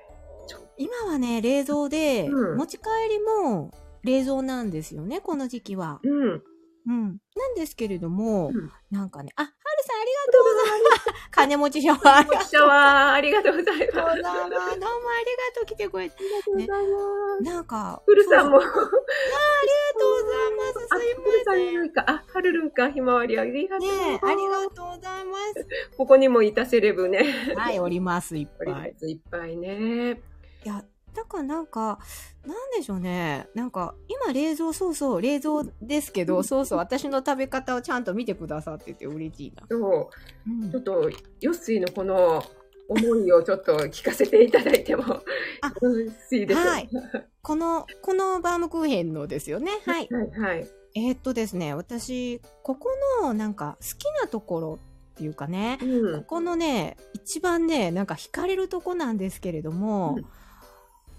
[0.80, 3.72] 今はね、冷蔵で、うん持ち帰りも
[4.04, 6.00] 冷蔵なんですよね、この時期は。
[6.04, 6.44] うん。
[6.88, 7.18] うん。
[7.36, 11.28] なんですけれども、うんなんかね、あ、はるさんありがとうございます。
[11.32, 13.94] 金持ちシャワーありがとうシャワー、ありがとうございます。
[13.94, 14.48] どうもありが
[15.56, 16.16] とう来てくれて。
[16.18, 17.44] ありがとうございます。
[17.44, 18.62] なんか、ふるさんも。
[18.62, 20.88] そうそうありがとうございます。
[20.90, 22.16] あ、すいません。
[22.16, 23.90] あ、はるるんか、ひまわりありがとう。
[23.90, 25.68] え、ありがとうございます。
[25.98, 27.26] ここにもいたセレブね。
[27.58, 28.96] はい、おります、いっぱい。
[29.02, 30.22] いっぱいね。
[30.64, 30.86] いや、
[31.18, 32.00] だからなんか、
[32.46, 33.48] なんでしょうね。
[33.56, 39.64] なんか、今冷蔵、そうそう、冷蔵ですけど、そうそう、私の食べ方をちゃんと見てくださってて嬉しいな。
[39.68, 40.10] そう
[40.48, 41.10] うんちょっと、
[41.42, 42.44] ヨッシーのこの
[42.88, 45.24] 思いをちょっと聞かせていただいてもあよ
[45.82, 45.96] ろ
[46.30, 46.70] しいでしょうか？
[46.70, 46.90] はい。
[47.42, 49.72] この、このバームクーヘンのですよね。
[49.86, 50.08] はい。
[50.10, 50.68] はい、はい。
[50.96, 52.90] えーっとですね、私、ここ
[53.24, 54.80] のなんか好きなところ
[55.14, 56.28] っていうかね、うんこ。
[56.28, 60.26] このね、一番ね、なんか惹かれるとこなんですけれども、うん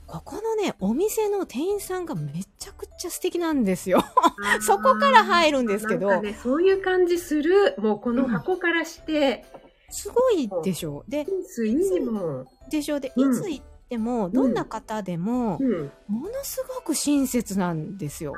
[0.08, 4.02] ここのね、お店の店員さんがめちゃくちゃ素敵なんですよ。
[4.62, 7.74] そこから入るんですけどなんかね、そういう感じする。
[7.76, 9.44] もうこの箱からして、
[9.90, 11.04] すごいでしょ。
[11.08, 11.26] で、
[11.66, 12.48] いいもん。
[12.70, 13.00] でしょ。
[13.00, 15.92] で、うんいつ行っても、どんな方でも、うん。
[16.08, 18.34] ものすごく親切なんですよ。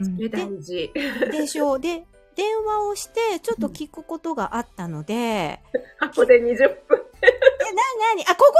[0.00, 0.28] うんで。
[0.28, 1.80] でしょ。
[1.80, 2.04] で、
[2.36, 5.60] 電話をして、ちょっと聞くことがあったので、
[5.98, 7.02] 箱で20分。
[7.22, 8.24] え、なになに？
[8.28, 8.52] あ、ここ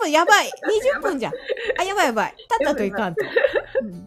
[0.00, 0.10] で20分？
[0.12, 0.46] やばい
[0.98, 1.32] !20 分じゃん。
[1.78, 2.34] あ、やばいやばい。
[2.48, 3.24] たったといかんと。
[3.82, 4.06] うん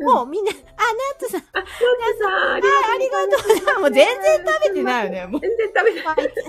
[0.00, 3.78] もうみんな、あ、ナッツさん、あ、ナッツさん、ありがとうありがとうございます。
[3.80, 5.26] もう全然食べてないよね。
[5.26, 5.40] もう。
[5.40, 6.42] 全然食べてはい すいま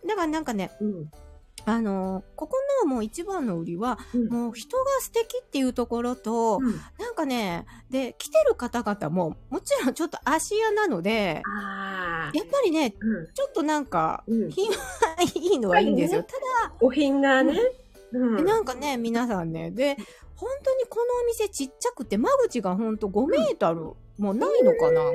[0.00, 0.08] せん。
[0.08, 1.10] だからなんかね、うん。
[1.66, 11.42] あのーここのもう一番の売りは、うんもう人が素敵っていうところと、うんなんかね、で、来てる方々も、もちろんちょっと足屋なので。
[12.32, 13.26] やっぱりね、うん。
[13.34, 14.50] ちょっとなんか、うん。
[14.50, 14.76] 品は
[15.34, 16.22] いいのはいいんですよ。
[16.22, 16.34] た
[16.80, 17.58] お品がね。
[18.12, 18.44] うだ、ん。
[18.44, 19.96] なんかね、皆さんね、で、
[20.36, 23.80] 本当にこのお店ちっちゃくて、間口がほんと5メートル、
[24.22, 25.12] もうないのかなぐらい。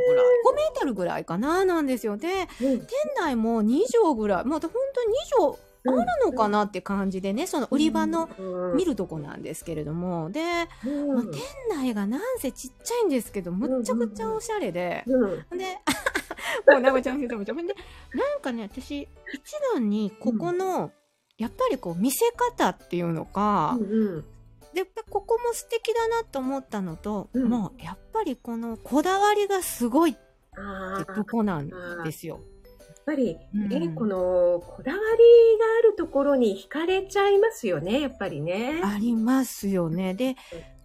[0.51, 2.17] 5メートルぐらいかななんですよ。
[2.17, 2.27] で、
[2.61, 10.41] うん店内も2畳ぐらい、もう本当に2畳あるのかなって感じでね、その売り場のうん見るとこなんですけれども、で、
[10.85, 15.57] うんまあ、店内がなんせちっちゃいんですけど、むっちゃくちゃおしゃれで、うん。
[15.57, 15.77] で、
[16.67, 17.57] もうなごちゃん先生もちゃん。
[17.57, 19.09] で、なんかね、私、一
[19.73, 20.91] 番にここの、
[21.37, 24.21] やっぱりこう見せ方っていうのか、うん。
[24.73, 30.25] で、やっぱここも素敵だなと思ったのと、うんもうやっぱりこのこだわりがすごいって。
[31.15, 31.69] とこなん
[32.03, 32.39] ですよ。
[33.07, 33.69] やっぱり、うん。
[33.69, 34.17] ね、この
[34.65, 38.81] こだわりがあるところに惹かれちゃいますよね、やっぱりね。
[38.83, 40.15] ありますよね。
[40.15, 40.35] で、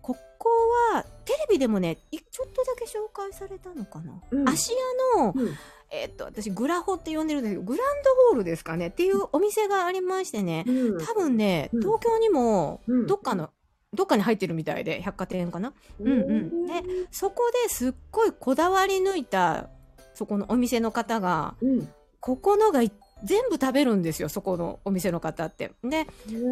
[0.02, 0.50] ここ
[0.92, 4.20] はテレビでもね、いちょっとだけ紹介されたのかな。
[4.30, 4.48] うん。
[4.48, 4.72] 芦
[5.16, 5.56] 屋の、うん。
[5.90, 11.04] えっと、私グラホって呼んでるんですけど、グランドホールですかねっていうお店がありましてね、うん。
[11.04, 11.80] 多分ね、うん。
[11.80, 13.06] 東京にもうん。
[13.06, 13.50] どっかの、
[13.94, 15.72] どっかに入ってるみたいで、百貨店かな。
[15.98, 16.66] うんうん。
[16.66, 16.74] で
[17.10, 19.70] そこですっごいこだわり抜いた、
[20.14, 21.88] そこのお店の方が、うん
[22.20, 22.92] ここのがい
[23.24, 25.72] 全部食べるんですよ、そこのお店の方って。
[25.84, 26.06] で、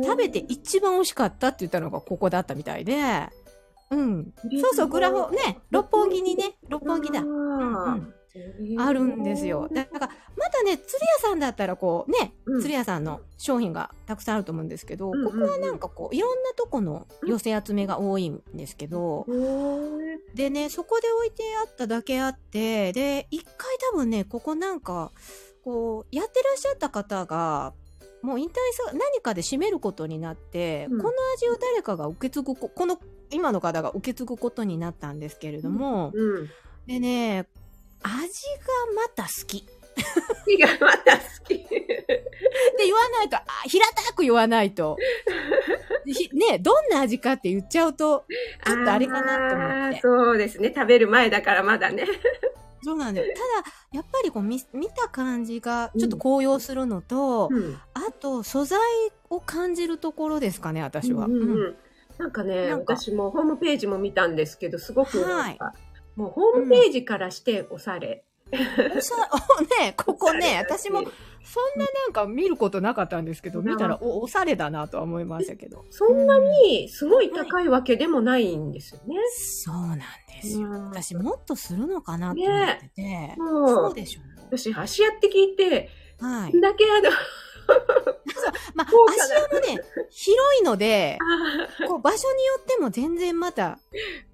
[0.05, 3.29] 食べて一番美味しかったって言ったのがここだったみたいで、
[3.91, 4.35] うん。
[4.61, 7.21] そうそう、グラホ、ね、六本木にね、六本木だ。
[7.21, 8.19] あうんー。
[8.79, 9.69] あるんですよ。
[9.73, 12.61] だから、またね、釣り屋さんだったらこうね、うん。
[12.61, 15.33] 釣り屋さんの商品がたくさんあると思うんですけど、うんうんうん。
[15.33, 19.27] ここはなんかこう、いろんなとこの寄せ集めが多いんですけど、
[20.35, 23.55] でね、そこで置いてあっただけあって、で、一回
[23.93, 25.11] 多分ね、ここなんか、
[25.65, 27.73] こう、やってらっしゃった方が、
[28.23, 32.99] もう引退さ、何かで閉めることになって、うんこの味を誰かが受け継ぐこ、この、
[33.31, 36.49] 今の方が受け継ぐことになったんですけれども、うん。
[36.87, 37.47] でね、
[38.03, 38.23] 味が
[38.95, 39.63] また好き。
[39.63, 41.55] 好きがまた好き。
[41.55, 44.97] って言わないと、あ平たく言わないと。
[46.07, 48.25] ひね、どんな味かって言っちゃうと、
[48.65, 50.73] ちょっとあれかなと思ってそうですね。
[50.75, 52.07] 食べる前だからまだね。
[52.83, 53.35] そうなんだよ。
[53.35, 57.79] ただ、やっぱりこう見、見た感じがちょっと高揚するのと、うん。
[57.95, 58.79] あと、素材
[59.31, 61.27] を感じるところですかね、私は。
[61.27, 61.77] うんうんうんうん
[62.19, 65.55] なんかね、なんか私もホームページも見たんですけど、すごくは
[66.17, 68.25] もうホームページからしておしゃれ。
[68.53, 75.85] おしゃね、ここね、私も、そんななんか見ることなかったんですけど、見たら、お、おしゃれだなとは思いましたけど。
[75.91, 79.17] そんなにすごい高いわけでもないんですよね。
[79.37, 80.05] そうなんで
[80.43, 80.69] すよ。
[80.69, 83.35] うん私もっとするのかなと思ってて。
[83.39, 84.57] もそううでしょう。
[84.57, 86.61] 私、足屋って聞いて、はい。
[86.61, 87.11] だけあの、
[88.75, 93.79] まあ、足山ね、広いので、あこう場所によっても全然また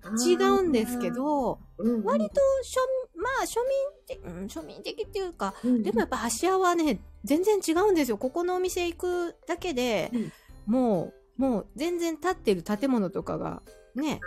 [0.02, 1.58] ー違うんですけ、ど、
[2.04, 8.18] 割と庶、まあ庶民的、うん庶民的っていうか、うんでもやっぱ箸屋はね、全然違うんですよ。
[8.18, 10.32] ここのお店行くだけで、うん。
[10.66, 13.62] もう、もう全然建ってる建物とかが
[13.94, 14.20] ね、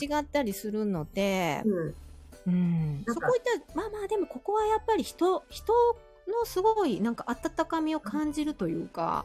[0.00, 3.04] 違ったりするので、うん。
[3.06, 5.72] そこ行ったら、まあまあ、でもここはやっぱり人、人
[6.28, 9.24] のすごい、なんか温かみを感じるというか、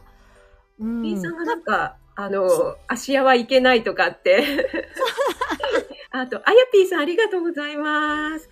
[0.78, 1.02] うん。
[1.02, 4.44] B さんがなんか、あの、芦屋はいけないとかって。
[6.14, 8.48] あと、あやぴーさんありがとうございます。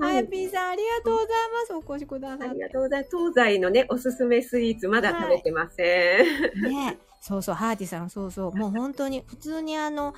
[0.00, 1.74] あやぴーさん、ありがとうございます。
[1.74, 2.58] お越しくださあり。
[2.58, 3.16] がとうございます。
[3.16, 6.62] 東西のね、おすすめスイーツ、まだ食べてません。
[6.62, 8.52] ねそうそう、ハーティさん、そうそう。
[8.58, 10.12] もう本当に、普通にあの、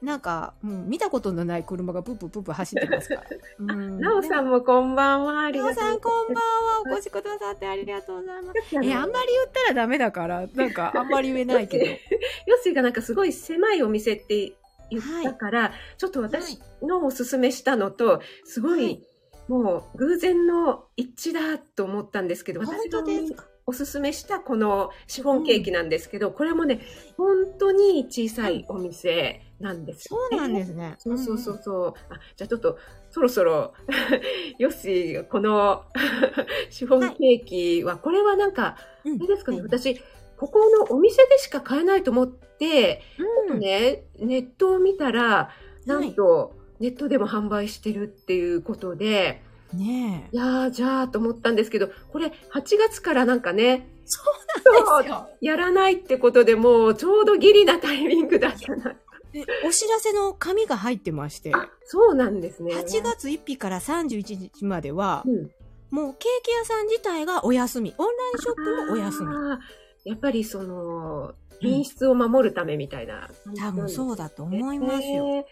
[0.00, 3.22] なんか、うん、見たことのない車がプープープープー走ってますから。
[3.60, 4.00] うん。
[4.00, 5.42] なおさんもこんばんは。
[5.42, 6.40] ありなおがとうさん、こんばんは。
[6.40, 6.82] は。
[6.86, 8.58] お越しくださってありがとうございます。
[8.82, 11.84] ええ、あんまり言ったらダメだから、なんか、あんまり言えないけど。
[11.84, 11.98] ヨッ
[12.62, 14.54] シーがなんかすごい狭いお店って
[14.90, 19.02] 言ったから、ちょっと私のおすすめしたのと、すごい、はい
[19.48, 23.46] もう偶然の一致だと思ったんですけど、本私が当ですか？
[23.68, 26.82] おすすめしたこのシフォンケーキなんですけど、これもね、
[27.16, 30.94] 本当に小さいお店なんですよね、そうなんですね。
[30.98, 31.94] そうそうそうそう。
[32.08, 32.78] あ、じゃあちょっと、
[33.10, 33.74] そろそろ、
[34.58, 35.84] よし、この
[36.70, 39.16] シフォンケーキは、これはなんか、うん。
[39.16, 40.00] あれですかね、うん私、
[40.36, 43.02] ここのお店でしか買えないと思って、
[43.48, 43.58] うん。
[43.58, 45.50] ね、ネットを見たら、
[45.86, 50.36] なんと、ネットでも販売してるっていうことで、ねえ。
[50.36, 52.32] いやー、じゃあと思ったんですけど、これ8
[52.78, 54.20] 月からなんかね、そ
[55.00, 55.28] うですよ。
[55.40, 58.96] やらないってことでもうちょうどギリなタイミングだったな。
[59.32, 62.72] でお知らせの紙が入ってまして、あ、そうなんですね。
[62.72, 65.50] 8月1日から31日まではう、ん。
[65.90, 67.94] もうケーキ屋さん自体がお休み。
[67.98, 69.28] オンラインショップもお休み。
[70.04, 74.06] やっぱりその、品質を守るためみたいな感じ多分なんですね。
[74.06, 75.24] そうだと思いますよ。
[75.24, 75.44] ねうん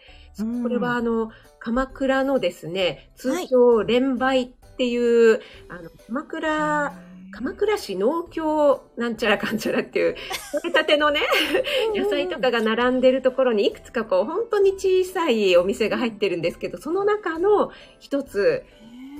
[0.62, 6.92] これはあの、鎌倉のですね、通称連売っていう、あの、鎌倉、
[7.30, 10.14] 鎌倉市農協なんちゃらかんちゃらっていう、
[10.52, 11.20] 取れたてのね、
[11.94, 18.64] 野菜とかが並んでるところにいくつかこう、本当に小さいお店が入ってるんですけど、その中の一つ、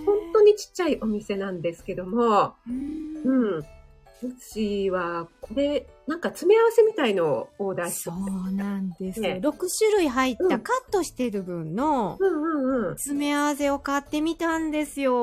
[0.05, 3.65] 本当にちっちゃいお店なんですけども、うん
[4.25, 4.31] うん。
[4.31, 9.23] うちは、これ、なんか詰め合わせみたいのをオーダーしてそうなんですよ。
[9.23, 12.95] ね6種類入っうんたカットしてる分のうんうんうん。
[12.97, 15.15] 詰め合わせを買ってみたんですよ。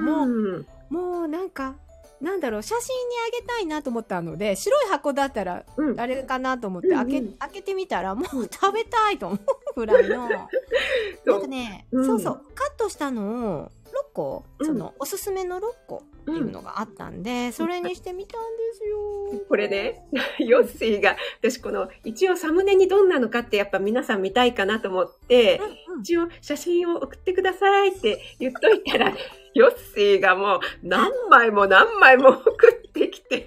[0.00, 1.74] もう、うん、もうなんか、
[2.20, 6.00] なんだろう、写真にあげたいなと思ったので、白い箱だったらうん。
[6.00, 9.38] あれかなと思ってうんうん開け、開けてみたらもう食べたいと思う
[9.76, 10.28] ぐらいの。
[11.26, 13.70] なんかね、うんそうそう、カットしたのを6
[14.14, 19.44] 個、うんそのおすすめの6個っていうのがあったんで、それにしてみたんですよ。
[19.48, 20.06] これね、
[20.38, 26.00] ヨッシーが、私この、一応サムネにどんなのかってやっぱ皆さん見たいかなと思って、うんうん。
[26.00, 29.12] 一応写真を送ってくださいって言っといたら、
[29.54, 33.46] ヨッシーがもう何枚も何枚も送ってきて、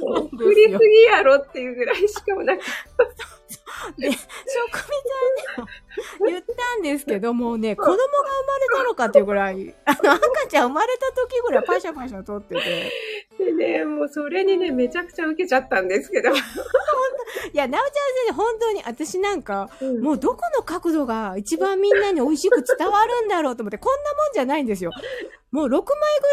[0.00, 2.64] 送りすぎやろっていうぐらいしかもなんか、
[3.96, 4.22] で、職味
[5.46, 5.66] さんに
[6.20, 12.92] も 言ったんですけど、もうね、子供が生まれたのかっていうぐらい、あの、赤ちゃん生まれた時ぐらいパシャパシャ撮ってて。
[13.38, 16.30] でね、もうそれにね、めちゃくちゃ受けちゃったんですけど。
[16.30, 16.32] い
[17.52, 17.94] や、なおちゃん先
[18.28, 24.90] 生、本当に私なんか、うんもうどこの角度が一番みんなに美味しく伝わるんだろうと思って、こんなもんじゃないんですよ。
[25.50, 25.84] もう6枚ぐ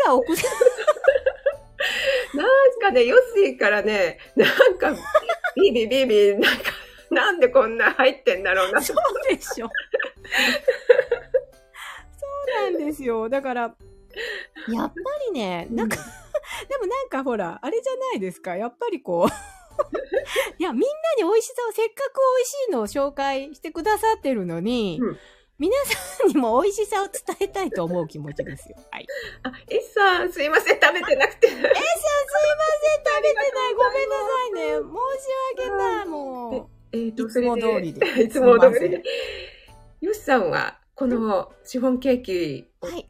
[0.05, 0.43] らい送って、
[2.37, 2.47] なん
[2.79, 4.95] かね、ヨッシーからね、なんか、
[5.55, 6.71] ビビビビ、なんか、
[7.11, 8.81] なんでこんな入ってんだろうな。
[8.81, 8.97] そう
[9.33, 9.69] でしょ。
[12.61, 13.29] なんですよ。
[13.29, 14.93] だから、やっぱ
[15.27, 15.97] りね、なんか、
[16.69, 18.55] でもなんかほら、あれじゃないですか。
[18.55, 19.31] やっぱりこう、
[20.57, 20.87] いや、みんな
[21.17, 25.19] に美味しさを、せっかく美味しいのを紹介してくださってるのに、うん
[25.57, 28.75] 皆さんにも美味しさを伝えたいと思う気持ちですよ。
[28.91, 29.07] はい。
[29.43, 31.47] あ、エッさん、すいません、食べてなくて。
[31.47, 33.73] えさん、すいません、食べてない。
[33.73, 34.61] ごめんなさいね。
[34.73, 35.29] 申し
[35.63, 39.03] 訳ない、もえーといつも通りでいつも通りで。
[40.01, 42.67] ヨシさんは、このシフォンケーキ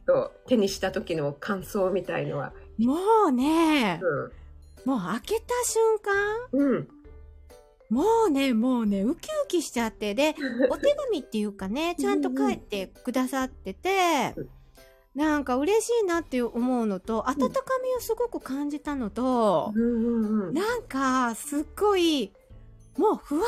[0.08, 2.52] を手にした時の感想みたいのは？
[2.80, 2.84] う。
[2.84, 2.96] も
[3.28, 4.00] うね、
[4.84, 6.14] もう開けた瞬間、
[6.52, 6.70] うん。
[6.70, 6.88] うん。
[7.88, 10.34] もうね、もうね、ウキウキしちゃって、で、
[10.70, 14.48] お手紙っていうかね、ちゃんと書いてくださっててうん、
[15.14, 20.54] なんか嬉しいなって思うのと、温かみをすごく感じたのと、うんうんうん。
[20.54, 22.32] なんか、すっごい、
[22.96, 23.46] もうふわふわ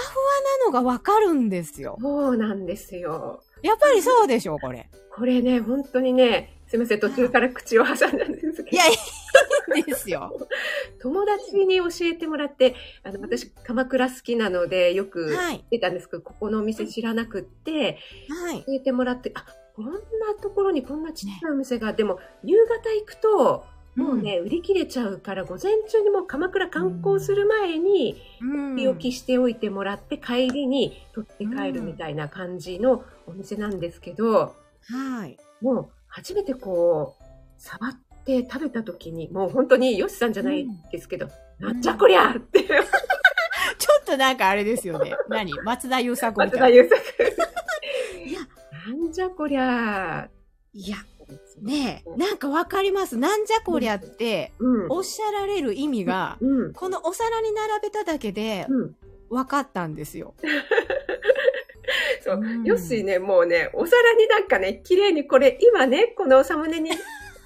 [0.61, 1.99] なのがわかるんですよ。
[2.01, 3.43] そうなんですよ。
[3.63, 4.89] やっぱりそうでしょ、これ。
[5.15, 10.39] これね、本当にね、すいません、途中から口を挟んだんですけどいや、いいんですよ。
[11.01, 15.65] 友達に教えてもらって、あの、私、鎌倉好きなので、よくはい。
[15.71, 18.63] 出たんですけど、ここのお店知らなくって、はい。
[18.65, 19.45] 教えてもらって、あ、
[19.75, 20.01] こんな
[20.41, 23.65] ところにこんなちっちゃいお店が、でも、夕方行くと、
[23.99, 34.55] もうね、売り切れちゃうから、午前中にもう鎌倉観光する前に、うん、取り置きしておいてもらって、帰りに取って帰るみたいな感じのお店なんですけど、
[34.91, 35.37] はい。
[35.61, 37.25] もう初めてこう、
[37.57, 42.75] 触って食べた時に、もう本当にヨシさんじゃないですけど、なんじゃこりゃって、 ちょ
[44.01, 45.13] っとなんかあれですよね。
[45.29, 45.53] 何？
[45.65, 46.67] 松田優作みたいな。
[46.67, 46.99] 松田優作。
[48.25, 48.41] いや、
[48.87, 50.29] なんじゃこりゃ
[50.73, 50.99] いや、
[51.61, 53.17] ねえ、なんかわかります？
[53.17, 54.87] なんじゃこりゃって、うん。
[54.91, 56.73] おっしゃられる意味が、うん。
[56.73, 58.97] このお皿に並べただけでうん。
[59.29, 60.35] 分かったんですよ。
[62.23, 62.65] そううん。
[62.65, 66.91] よしね、もうね、お皿になんかね、綺麗にこれ、今ね、このサムネに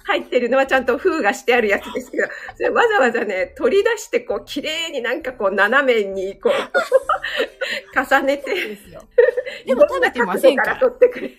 [0.03, 6.53] 入ってるのはちゃんと封がしてあるやつですけど、それわざわざね、取り出して、こう、綺麗になんかこう、斜めに、こう、
[7.95, 8.53] 重ねて、
[9.65, 10.75] でも食べてませんから。
[10.77, 11.31] 取ってくれ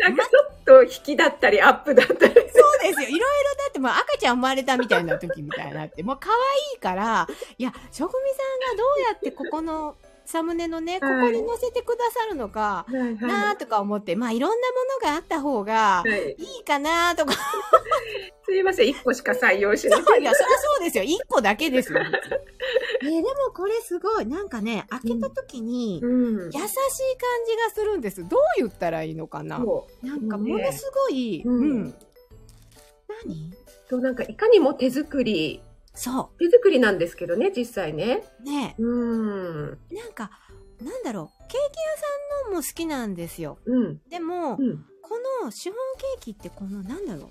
[0.00, 2.18] なんかちょっと引きだったり、アップだったり。
[2.18, 2.34] そう
[2.82, 3.08] ですよ。
[3.08, 16.32] いろいろだってもう赤ちゃん生まれたみたいな時みたいになって、もう可愛いから、いや、職味さんがどうやってここのサムネのね、こはいこに載せてくださるのか、はいなーとか思って、まあいろんなものがあった方がはい。
[16.38, 17.34] いいかなーとか。
[18.46, 20.02] すいません、一個しか採用しない。
[20.02, 21.04] そういや、そりゃそうですよ。
[21.04, 22.00] 一個だけですよ。
[23.02, 24.26] えーでもこれすごい。
[24.26, 26.44] なんかね、開けた時に、うん。
[26.46, 26.68] 優しい感
[27.46, 28.26] じがするんです。
[28.28, 31.94] どう言ったらいいのかなそなんかものすごい、ううんん。
[33.26, 33.50] 何？
[33.50, 33.56] う。
[33.88, 35.62] そう、なんかいかにも手作り。
[35.94, 38.24] そ手作りなんですけどね、実際ね。
[38.40, 38.42] う。
[38.42, 39.66] ねうん。
[39.66, 40.30] なんか、
[40.82, 41.42] なんだろう。
[41.42, 41.60] ケーキ屋
[41.96, 43.58] さんのも好きなんですよ。
[43.64, 44.00] うん。
[44.08, 44.84] でも、うん。
[45.02, 47.20] このシフォンケーキってこの、なんだろう。
[47.20, 47.28] 温かみがも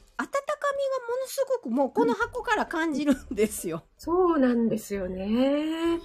[1.21, 3.84] のすごくもうこの箱から感じるんですよ。
[3.97, 5.97] そうなんですよね。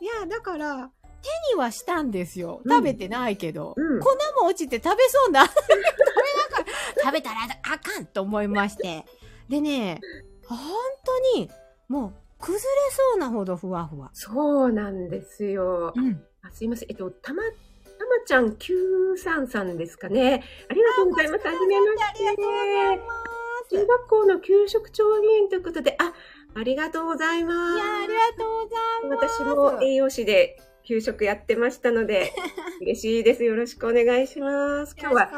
[0.00, 0.90] いや、だから、
[1.22, 2.62] 手にはしたんですよ。
[2.64, 3.74] うん食べてないけど。
[3.76, 4.08] うん粉
[4.40, 5.44] も落ちて食べそうな。
[5.46, 7.36] 食べながら、食べたら
[7.74, 9.04] あかんと思いまして。
[9.48, 10.00] でね、
[10.46, 10.58] 本
[11.04, 11.50] 当に、
[11.90, 14.10] もう、崩れそうなほどふわふわ。
[14.12, 15.92] そうなんですよ。
[15.94, 16.22] うん。
[16.40, 16.88] あすいません。
[16.88, 20.44] えっと、たま、たまちゃん933ですかね。
[20.68, 21.46] ありがとうございます。
[21.48, 22.04] はじめまして。
[22.04, 23.04] ありがとうございま
[23.70, 26.12] 中学校の給食調理員ということで、あ、
[26.54, 27.72] ありがとうございます。
[27.72, 27.76] す。
[27.76, 28.76] いや、ありがとうござ
[29.06, 29.42] います。
[29.42, 32.32] 私も栄養士で給食やってましたので、
[32.82, 33.42] 嬉しいです。
[33.42, 34.94] よろしくお願いします。
[34.96, 35.30] 今日は。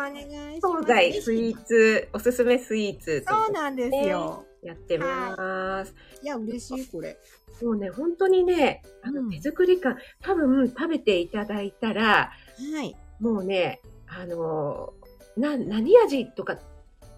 [0.57, 4.45] 東西スイーツ、おすすめスイーツとそうなんですよ。
[4.63, 5.95] やってます。
[6.23, 7.19] いや、嬉しい、これ。
[7.63, 12.33] もうね、本当にね、あうんの手作り感、多分食べていただいたら、
[12.73, 12.97] はい。
[13.21, 14.93] もうね、あの、
[15.37, 16.59] な、何味とか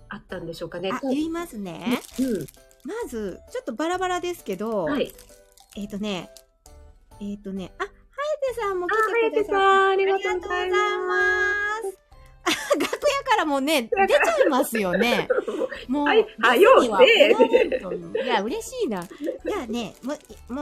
[0.08, 0.90] あったんでしょうかね。
[0.92, 2.00] あ、言いますね。
[2.18, 2.46] うん。
[2.84, 5.12] まず、ちょっとバラバラですけど、はい。
[5.76, 6.30] えっ、とね、
[7.20, 10.76] えっ、とね、あ、はやてさんもあ、来ててくだささん、あありがとうございま
[11.92, 12.03] す。
[12.44, 15.28] あ楽屋からもね、出ちゃいますよね。
[15.88, 17.48] もう、はいはよニーはせ本
[17.82, 19.02] 当にいや、嬉しいな。
[19.02, 20.14] じゃあね、も、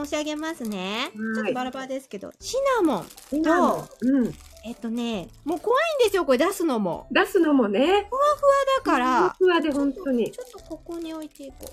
[0.05, 1.11] 申し上げますね。
[1.15, 3.07] はいちょっとバラバラですけど、シナモン。
[3.31, 4.35] シナモンうん。
[4.65, 7.09] えっとね、もう怖いんですよ、これ出すのも。
[7.11, 8.09] 出すのもね。
[8.77, 10.31] だから、ふわで本当に。
[10.31, 11.67] ちょっとここに置いていこう。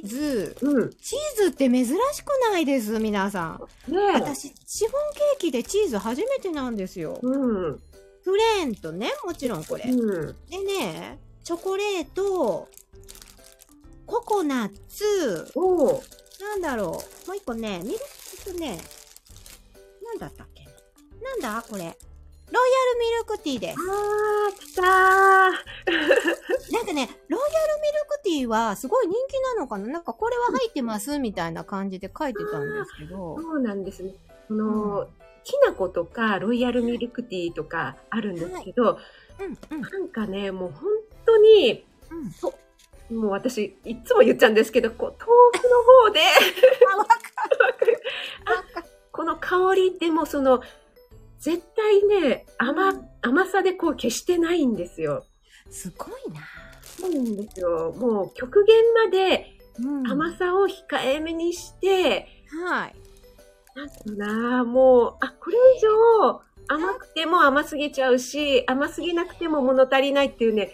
[0.00, 0.56] チーズ。
[0.60, 0.90] うん。
[0.90, 3.92] チーズって珍しくないです、皆さん。
[3.92, 7.20] ね私、シフォンケーキでチーズ初めてなんですよ。
[7.22, 7.80] うん。
[8.24, 9.84] プレーンとね、もちろんこれ。
[9.84, 10.36] うん。
[10.48, 12.68] でね、チョコレート、
[14.06, 16.02] ココナッツ、おお。
[16.40, 17.28] なんだろう。
[17.28, 17.98] もう一個ね、ミル
[18.52, 18.78] クね、
[20.04, 20.64] なんだったっけ？
[21.22, 21.96] なんだこれ？
[22.50, 23.78] ロイヤルミルクティーです。
[23.78, 24.84] あー、来たー。
[26.74, 29.86] なんかね、ロイヤルミルクティーはすごい人気なのかな？
[29.88, 33.40] なんかこれは入ってますみたいな感じで書いてたんですけど。
[33.40, 34.12] そうなんですね。
[34.48, 35.08] この、
[35.44, 38.98] きな粉とかロイヤルミルクティーとかあるんですけど、
[39.38, 40.90] うん、うん、なんかね、もう本
[41.26, 41.84] 当に、
[43.10, 43.20] うん。
[43.20, 46.20] もう私、いつも言っちゃうんですけど、こう、遠くの方で、
[48.46, 48.82] あ。
[49.12, 50.62] この香りでもその、
[51.38, 55.24] 絶対ね、甘、うん甘さでこう消してないんですよ。
[55.70, 56.40] すごいな。
[56.82, 57.94] そうなんですよ。
[57.96, 62.26] もう極限までうん甘さを控えめにして、
[62.66, 62.94] はい。
[64.06, 70.72] なもう、あ、これ以上甘くても甘すぎちゃうし、甘すぎなくても物足りないっていうね、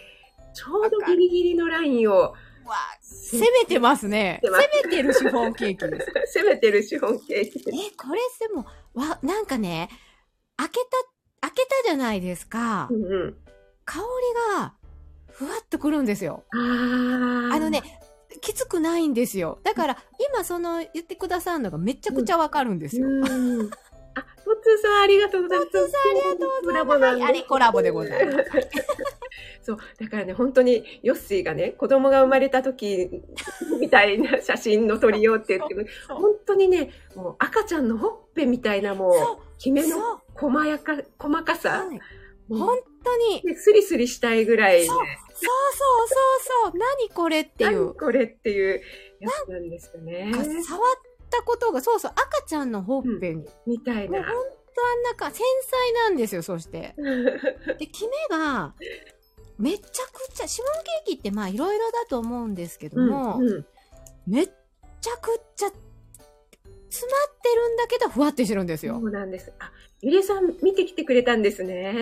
[0.53, 2.33] ちょうどギリギリのラインを
[2.69, 4.39] わ攻めてますね。
[4.43, 4.51] 攻
[4.83, 6.11] めてるシフォンケーキです。
[6.39, 7.59] 攻めてるシフォンケーキ。
[7.69, 9.89] え、これでも、わ、なんかね、
[10.57, 10.79] 開け
[11.41, 12.93] た、開けたじゃないですかう。
[12.93, 13.37] んうん。
[13.85, 14.73] 香りが、
[15.31, 16.43] ふわっとくるんですよ。
[16.51, 17.81] あーあのね、
[18.39, 19.59] きつくないんですよ。
[19.63, 19.97] だから、
[20.31, 23.07] 今その言ってくださるのがめちゃくちゃわかるんですよ。
[23.07, 23.69] うん。
[24.15, 25.71] あ、トッツーさんありがとうございます。
[25.71, 28.49] トッツーさんありがとうございますコラボなんあれコラボでございます。
[29.61, 29.77] そう。
[29.99, 33.09] だからね、本当に、ヨッシーがね、子供が生まれた時
[33.79, 35.75] みたいな写真の撮りようって言って
[36.07, 39.13] 本当にね、もう赤ちゃんのほっぺみたいなもう、
[39.57, 41.99] きめの細やか、細かさ、はい
[42.49, 43.41] もう本当に。
[43.43, 44.87] ねスリスリしたいぐらいね、
[45.39, 46.15] そうそうそ
[46.69, 46.77] うそう。
[46.77, 47.93] 何これっていう何。
[47.95, 48.81] これっていう
[49.19, 50.31] やつなんですよね。
[50.33, 50.53] か触っ
[51.29, 53.45] たことが、そうそう、赤ちゃんのほっぺに。
[53.65, 54.33] みたいもう本な。
[54.75, 56.95] 当あんなか、繊細なんですよ、そして。
[57.79, 58.73] で、キメが、
[59.57, 63.65] めちゃくちゃ、シフォンケーキってまあいろいろだと思うんですけども、うんうん
[64.27, 65.71] めっちゃくちゃ、
[66.89, 68.99] 詰まってるんだけど、ふわってしてるんですよ。
[68.99, 69.51] そうなんです。
[69.59, 69.71] あ、
[70.01, 71.73] ゆりえさん見てきてくれたんですね。
[71.73, 71.99] いや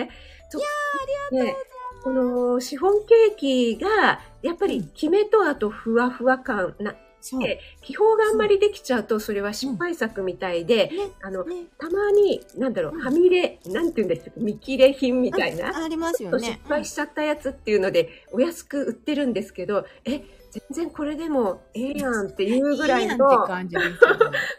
[1.32, 1.67] りがとうござい。
[2.02, 6.94] このシフォンケーキが、やっぱりキメとあとふわふわ感な。
[7.40, 11.64] で気泡があんまりできちゃうと、それは失敗作みたいで、ね、あの、ね。
[11.76, 15.76] たまに、なんだろう、はみ出、なんて言うんですか、見切れ品みたいな。
[15.76, 16.68] あありますよね失。
[16.68, 23.46] 敗しちゃったやつっていうので、お安く売ってるんですけど、え、全然これでもええやんっていうぐらいの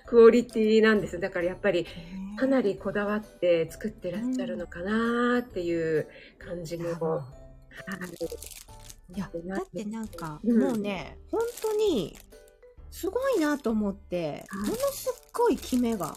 [0.06, 1.20] クオリティなんです。
[1.20, 1.86] だからやっぱり
[2.38, 6.90] かなりこだわって作ってらっしゃるのかなっていう感じの。
[6.92, 7.40] はい
[9.16, 12.16] いや、だってなんか、うんもうね、本当に、
[12.92, 16.16] すごいなと思って、はいものすっごいキメが、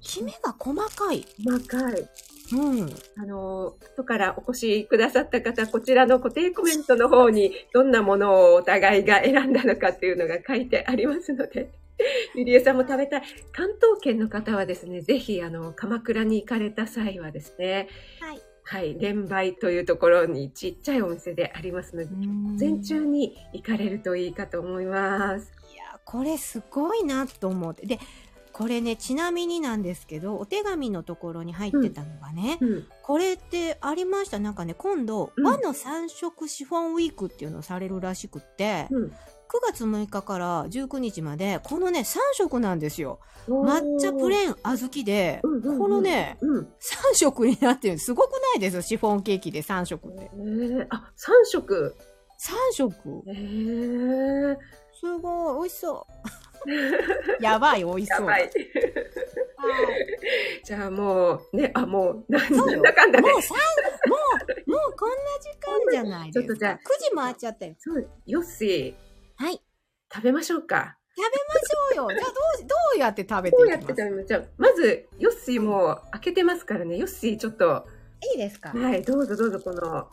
[0.00, 1.26] キメが細かい。
[1.44, 2.08] 細かい。
[2.52, 2.90] うん。
[3.16, 11.70] あの、後からお越しくださった方、こちらの固定コメントの方にどんなものをお互いが選んだのかっていうのが書いてありますので、
[12.34, 13.22] ゆりえさんも食べたい。
[13.52, 17.88] 関東圏の方はですね、ぜひ、あの、鎌倉に行かれた際はですね、
[18.20, 18.40] はい。
[18.62, 22.08] はい、連売というところにちっちゃいお店でありますので、
[22.56, 25.52] 全中に行かれるといいかと思います。
[25.72, 27.86] いや、これすごいなと思って。
[27.86, 27.98] で、
[28.52, 32.86] これね、ちなみになんですけど、お手紙のところに入ってたのがね、うん。
[33.02, 34.38] これってありました。
[34.38, 39.04] なんかね、今度、うん和の三色シフォンウィークっていうのをされるらしくって、うん。
[39.06, 39.12] 9
[39.66, 43.18] 月6日から19日まで、このね、3色なんですよ。
[43.48, 46.64] 抹茶プレーン小豆で、うんうんうんこのね、うん。
[46.64, 46.66] 3
[47.14, 47.98] 色になってる。
[47.98, 50.30] すごくないですシフォンケーキで3色って。
[50.34, 51.96] えー、あ、三色。
[52.40, 54.56] 3色えー、
[54.98, 56.39] すごい、美味しそう。
[57.40, 58.28] やばい、美味しそう。
[60.64, 63.42] じゃあもう、ね、あ、もう、なんだかんだねもう。
[63.42, 63.56] 三
[64.08, 64.16] も
[64.66, 66.48] う、もうこんな時間じゃないですか。
[66.48, 66.76] ちょっとじゃあ9
[67.10, 67.74] 時回っちゃったよ。
[67.78, 69.60] そう、ヨッシー、はい。
[70.12, 70.96] 食べましょうか。
[71.16, 72.16] 食べましょうよ。
[72.18, 73.88] じゃあどう、どうやって食べてどういきます？
[73.88, 76.96] やって食べましょうまず、ヨッシーも開けてますからね。
[76.98, 77.86] ヨッシー、ちょっと、
[78.32, 78.70] いいですか？
[78.70, 80.08] はい、どうぞどうぞ、このどれか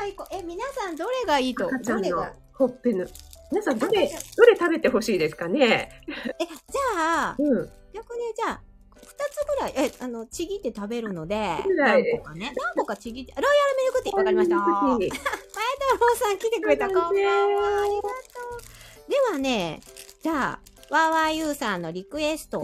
[0.00, 0.34] らいこう？
[0.34, 1.68] え、皆さんどれがいいと？
[1.70, 2.32] どれが？
[2.56, 3.06] ほっぺの。
[3.50, 3.92] 皆さん、どれ
[4.36, 5.90] どれ食べてほしいですかね？
[6.08, 7.70] え、じゃあ、うん。
[7.92, 8.60] 逆にじゃあ、
[8.96, 9.10] 二つ
[9.46, 11.36] ぐらい、え、あの、ちぎって食べるので、
[11.76, 12.52] 何個かね。
[12.56, 14.56] 何個かちぎって、ロイヤルミルクティー、わかりました？
[14.64, 15.12] 前太
[16.00, 16.86] 郎さん来てくれた。
[16.88, 17.12] こんばんは。
[17.12, 17.22] あり
[17.96, 18.08] がと
[19.08, 19.10] う。
[19.10, 19.80] ではね、
[20.22, 20.58] じゃ
[20.90, 22.60] あ、わーわーゆうさんのリクエスト、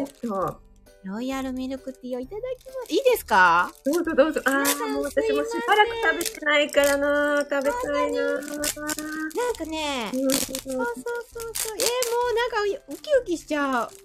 [1.04, 2.92] ロイヤルミルクティーをいただきます。
[2.92, 3.72] いいですか？
[3.86, 4.42] どうぞどうぞ。
[4.44, 7.46] ああ、もう私もしばらく食べてないからな。
[7.48, 8.22] 食べたいな。
[8.22, 11.76] なんかね、うんそうそうそうそう。
[11.78, 13.68] えー、もうなんかウキウキしちゃう。
[13.70, 13.96] いただきま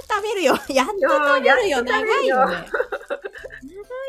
[0.00, 0.08] す。
[0.08, 0.54] 食べるよ。
[0.74, 1.82] やっと食べるよ。
[1.82, 2.54] 長いよね。
[2.62, 2.64] 長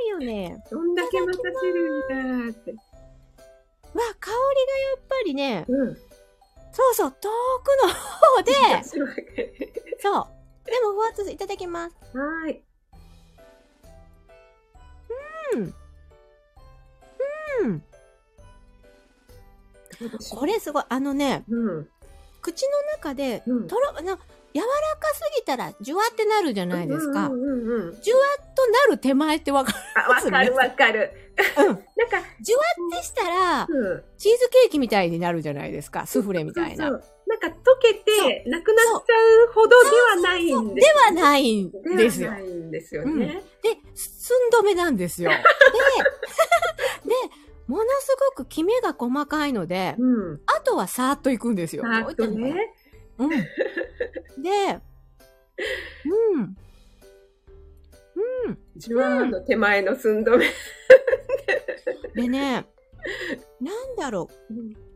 [0.05, 0.63] いよね。
[0.71, 2.05] どんだけまた種類だ
[2.51, 2.71] って。
[2.71, 2.77] わ、
[4.19, 5.95] 香りがやっぱりね、うん。
[6.71, 7.29] そうそう、遠
[7.63, 8.53] くの方で、
[9.99, 10.27] そう。
[10.69, 11.95] でも、ふわっといただきます。
[12.17, 12.63] はーい。
[15.55, 15.73] うん。
[17.63, 17.83] うん。
[20.37, 20.83] これすごい。
[20.87, 21.89] あのね、うん。
[22.41, 23.67] 口の中で、うん。
[23.67, 24.17] とろ、な
[24.53, 24.65] 柔ら
[24.97, 27.27] かすぎたら、じゅわってなるじゃないですか。
[27.27, 28.01] うんうんうんうん。
[28.01, 29.77] じゅわっとなる手前ってわかる。
[29.95, 31.11] あ、わかるわかる。
[31.57, 31.65] うん。
[31.65, 31.83] なんか、
[32.41, 32.61] じゅわ
[32.97, 34.03] ってしたら、うん。
[34.17, 36.05] チーズケーキみたいになるじゃないですか。
[36.05, 36.87] スフレみたいな。
[36.87, 42.39] そうそうなんか溶けて、なくなっちゃうほどではないんですではないんですよでは。
[42.39, 43.43] ないんですよね。
[43.61, 45.29] で、寸止めなんですよ。
[45.29, 47.15] で、で、
[47.67, 50.41] ものすごくキメが細かいので、うん。
[50.47, 51.83] あとはさーっといくんですよ。
[51.83, 52.73] さーっとね。
[53.19, 53.29] うん。
[53.29, 53.37] で、
[56.33, 56.57] うん。
[58.47, 58.57] うん。
[58.75, 60.47] じゅわーの手前の寸止め。
[62.15, 62.65] でね、
[63.61, 64.88] なんだろう。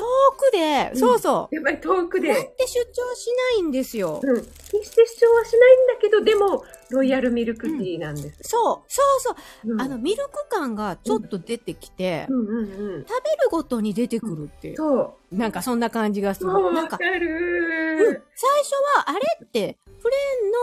[0.00, 1.54] うん遠くで、うんそうそう。
[1.54, 2.44] やっぱり遠くやっで。
[2.44, 3.26] て出張し
[3.56, 4.20] ないんですよ。
[4.22, 4.36] うん。
[4.36, 8.38] 決して主張はしないんだけど、でも、ロイヤルミルクティーなんです。
[8.42, 9.32] そう、そうそ
[9.64, 9.72] う。
[9.72, 12.62] うんあの、ミルク感がちょっと出てきて、うんうんう
[12.98, 13.04] ん。
[13.06, 14.76] 食べるごとに出てくるっていう。
[14.76, 15.36] そう。
[15.36, 16.50] なんかそんな感じがする。
[16.50, 18.20] もうなんか、わかるうんー。
[18.34, 20.16] 最初は、あれって、プレ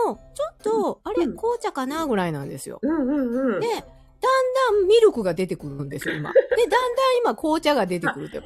[0.04, 2.80] ーンの、ちょっと、あれ、うん紅茶かなぐらいなんですよ。
[2.82, 3.60] うんうんうん。
[3.60, 6.34] で、だんだんミルクが出てくるんですよ、今。
[6.34, 6.78] で、だんだ
[7.14, 8.42] ん今紅茶が出てくるって。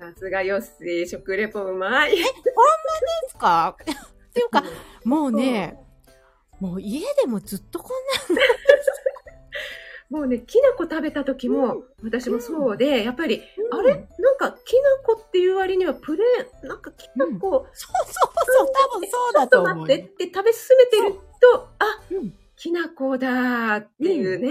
[0.00, 2.16] でさすがよっしー、食レポうまい。
[3.28, 3.76] すか？
[3.80, 4.64] っていうか、
[5.04, 5.76] もうね、
[6.58, 7.90] もう家でもずっとこ
[8.30, 8.42] んな、
[10.08, 13.42] もうね、きな粉食べた時も、私もそうで、やっぱり、
[13.72, 13.78] うん。
[13.78, 13.94] あれ？
[14.18, 18.12] なんか、きな粉っていう割にはプレーン、なんかきな粉、そうそう
[18.56, 19.74] そう、多分そうだちょっと。
[19.76, 22.34] 待ってって食べ進めてると、あ、うん。
[22.56, 24.48] きな粉だーっていうね。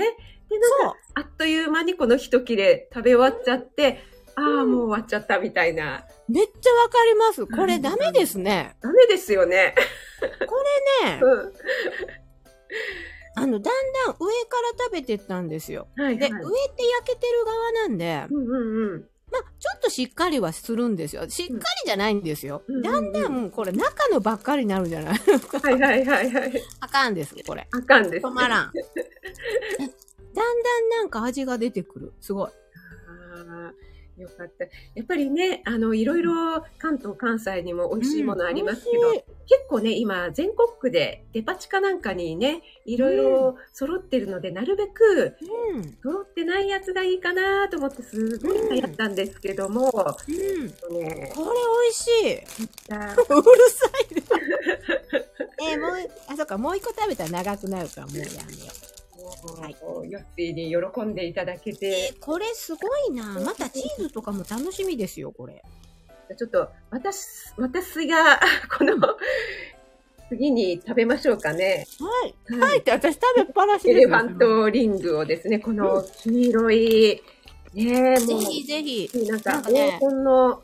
[0.50, 4.00] で、なんか、あっという間にこの一切れ食べ終わっちゃって、
[4.40, 6.06] ああ、もう終わっちゃったみたいな。
[6.28, 7.46] めっちゃわかります。
[7.48, 8.76] これダメですね。
[8.82, 9.76] ダメですよね。
[11.06, 11.54] ねうん。
[13.36, 15.88] あの、だんだん上から食べてったんですよ。
[15.96, 16.30] で、はいはい。
[16.32, 16.42] 上っ
[16.76, 19.06] て焼けてる側なんで、うんうんうん。
[19.32, 21.30] まあ、ちょっとしっかりはするんですよ。
[21.30, 22.64] しっかりじゃないんですよ。
[22.68, 25.18] うんだんだん、これ中のばっかりになるじゃない？
[25.18, 26.64] はいはいはいはい。
[26.80, 27.68] あかんです、これ。
[27.72, 28.26] あかんです。
[28.26, 28.72] 止まらん。
[28.76, 28.80] え
[30.34, 32.14] だんだんなんか味が出てくる。
[32.22, 32.50] すごい。
[34.20, 34.66] よかった。
[34.66, 45.36] やっぱりね、あの、いろいろ関東、関西にも美味しいものありますけど、うん結構ね、今、全国区でデパ地下なんかにね、いろいろ揃ってるので、なるべく
[45.74, 45.98] うん。
[46.04, 50.68] 揃ってないやつがいいかなと思って、すごい流行ったんですけども、うん。
[50.68, 52.08] ね、これ美味し
[52.92, 52.94] い。
[52.94, 54.28] あうるさいです。
[55.68, 55.92] えーもう、
[56.28, 58.40] あ、そっか、もう一個食べたら長くなるから、もうやめよ
[58.96, 58.99] う。
[59.62, 59.76] はい
[60.10, 63.40] ヨッシーに喜んでいただけえて、ーこれすごいな。
[63.40, 65.64] またチーズとかも楽しみですよ、これ。
[66.38, 68.40] ちょっと、私、私が、
[68.78, 68.96] この、
[70.30, 71.88] 次に食べましょうかね。
[72.00, 72.54] はい。
[72.54, 77.22] はいはいって私食べっぱなしですよエレファントリングをですね、この黄色い、
[77.74, 79.10] ねえ、もぜひぜひ。
[79.14, 80.62] う、なんか黄金の、なん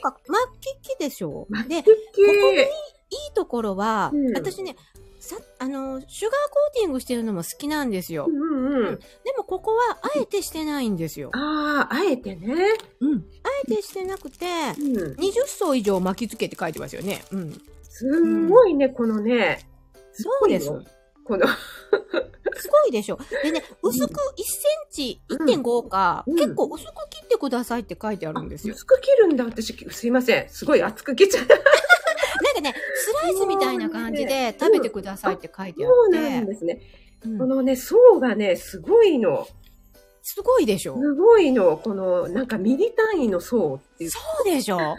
[0.00, 1.46] か、マッキッキでしょ？
[1.68, 4.76] で、キッここいいところは、うん私ね、
[5.20, 8.26] さ、あの、シュガーコーティングしてるのも好きなんですよ。
[8.28, 8.98] うんうんうん。
[8.98, 9.04] で
[9.36, 11.30] もここは、あえてしてないんですよ。
[11.34, 12.54] ああ、あえてね。
[13.00, 13.16] うん。
[13.16, 14.46] あえてしてなくて、
[14.78, 15.14] うん。
[15.14, 17.22] 20層以上巻き付けって書いてますよね。
[17.32, 17.60] うん。
[17.82, 19.68] すんごいね、このね。
[20.12, 20.70] そうです。
[21.24, 21.46] この、
[22.56, 23.18] すごいでしょ。
[23.42, 24.20] でね、薄く1セン
[24.90, 28.74] チ1.5か、うん結構薄く切ってくださいって書いてあるんですよ。
[28.74, 29.74] 薄く切るんだ、私。
[29.90, 30.48] すいません。
[30.48, 31.56] すごい厚く切っちゃった。
[32.44, 36.80] なんかね、スライスみたいな感じで食べてくださいって書いてあそうってなん、ですね。
[37.24, 39.48] うんこのね、層がね、すごいの。
[40.22, 40.96] すごいでしょ。
[41.00, 41.76] すごいの。
[41.76, 44.10] この、なんかミリ単位の層っていう。
[44.10, 44.76] そうでしょ。
[44.76, 44.96] 細か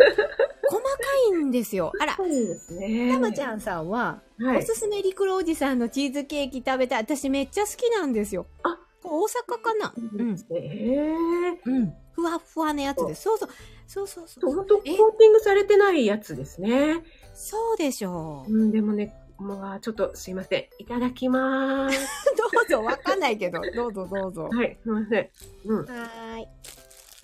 [1.29, 1.93] いんですよ。
[1.99, 3.13] あら、そうですね。
[3.13, 4.61] たまちゃんさんは、はいお。
[4.61, 7.03] すすめリクロおじさんのチーズケーキ食べたい。
[7.03, 8.47] 私めっちゃ好きなんですよ。
[8.63, 9.93] あ、大阪かな？
[9.95, 10.35] うん。
[10.35, 11.61] へえ。
[11.63, 11.93] うん。
[12.11, 13.21] ふわふわなやつです。
[13.21, 13.49] そうそう。
[13.87, 14.53] そうそうそう。
[14.53, 17.03] 本当コーえティングされてないやつですね。
[17.41, 18.53] そうでしょう。
[18.53, 20.65] うん、でもね、まあ、ちょっとすいません。
[20.77, 22.05] いただきまーす。
[22.35, 23.61] どうぞ、わかんないけど。
[23.73, 24.49] どうぞどうぞ。
[24.51, 25.29] はい、すいません。
[25.65, 25.77] うん。
[25.77, 26.47] はーい。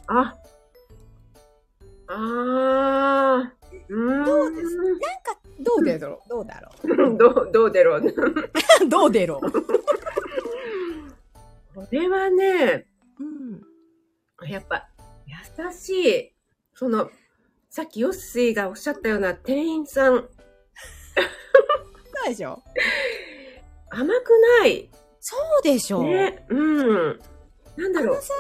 [0.08, 0.34] あ。
[2.08, 3.50] あー。
[3.90, 4.26] うーん。
[4.26, 4.78] どうです？
[4.78, 5.04] なんか、
[5.60, 6.30] どうだろう？
[6.30, 6.72] どうだろ
[7.18, 8.06] どう、どうだろう？
[8.06, 8.08] う
[8.88, 9.52] どうだろう？
[11.76, 12.88] これはね、
[13.20, 13.24] う
[14.46, 14.50] ん。
[14.50, 14.88] やっぱ、
[15.28, 15.36] 優
[15.74, 16.34] しい。
[16.74, 17.10] その、
[17.76, 20.20] さっきヨッシーがおっしゃったような店員さん、そ
[22.26, 22.62] うでしょ？
[23.90, 24.30] 甘く
[24.62, 24.90] ない。
[25.20, 26.02] そうでしょ？
[26.04, 26.46] ね。
[26.48, 27.20] うん。
[27.76, 28.22] なんだろう甘。
[28.22, 28.34] さ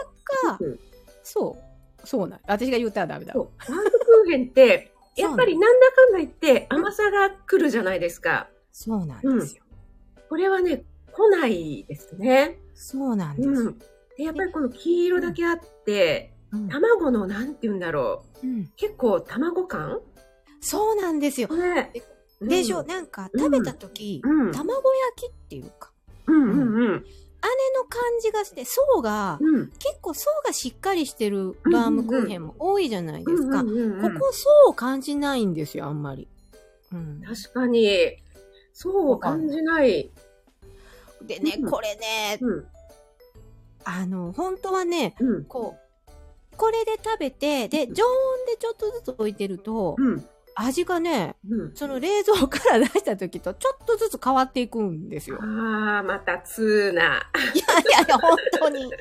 [0.47, 0.79] が、うん
[1.21, 1.57] そ
[2.01, 2.07] う。
[2.07, 2.39] そうなん。
[2.47, 3.33] 私が言ったらダメだ。
[3.33, 3.49] そう。
[3.69, 8.47] バウムクーヘンって、 やっぱりなんだかんだ言って甘さが来るじゃないですか。
[8.71, 9.63] そうなんですよ。
[10.29, 12.57] これはね、来ないですね。
[12.73, 13.53] そうなんですよ。
[13.53, 13.79] うん。
[14.17, 18.47] で、やっぱりこの黄色だけあって、うん卵のなんて言うんだろう。
[18.47, 19.99] うん結構卵感？
[20.61, 21.47] そうなんですよ。
[21.49, 21.91] ね。
[22.41, 24.51] でしょ、うんなんか食べた時、うん。
[24.51, 25.91] 卵焼きっていうか、
[26.27, 27.05] うんうんうん。
[27.41, 29.67] あれの感じがして、層が、うん。
[29.67, 33.61] 結構層がしっかりしてるバームクーヘンも多いじゃないですか。
[33.61, 36.27] うんうんうんうんここ層を感じないんですよ、あんまり。
[36.91, 38.17] うん、確かに、
[38.73, 40.11] そう感じない。
[41.21, 42.65] でね、うんこれね、うん。
[43.83, 45.45] あの、本当はね、うん。
[45.45, 45.84] こう、
[46.57, 48.13] これで食べて、で、常温
[48.47, 50.25] でちょっとずつ置いてると、うん。
[50.57, 51.75] 味がね、うん。
[51.75, 55.37] その冷蔵から出した時とちょっとずつ変わっていくんですよ。
[55.41, 57.29] ああ、また通な。
[57.53, 58.79] いやいやいや、本当に。
[58.79, 58.97] いや、本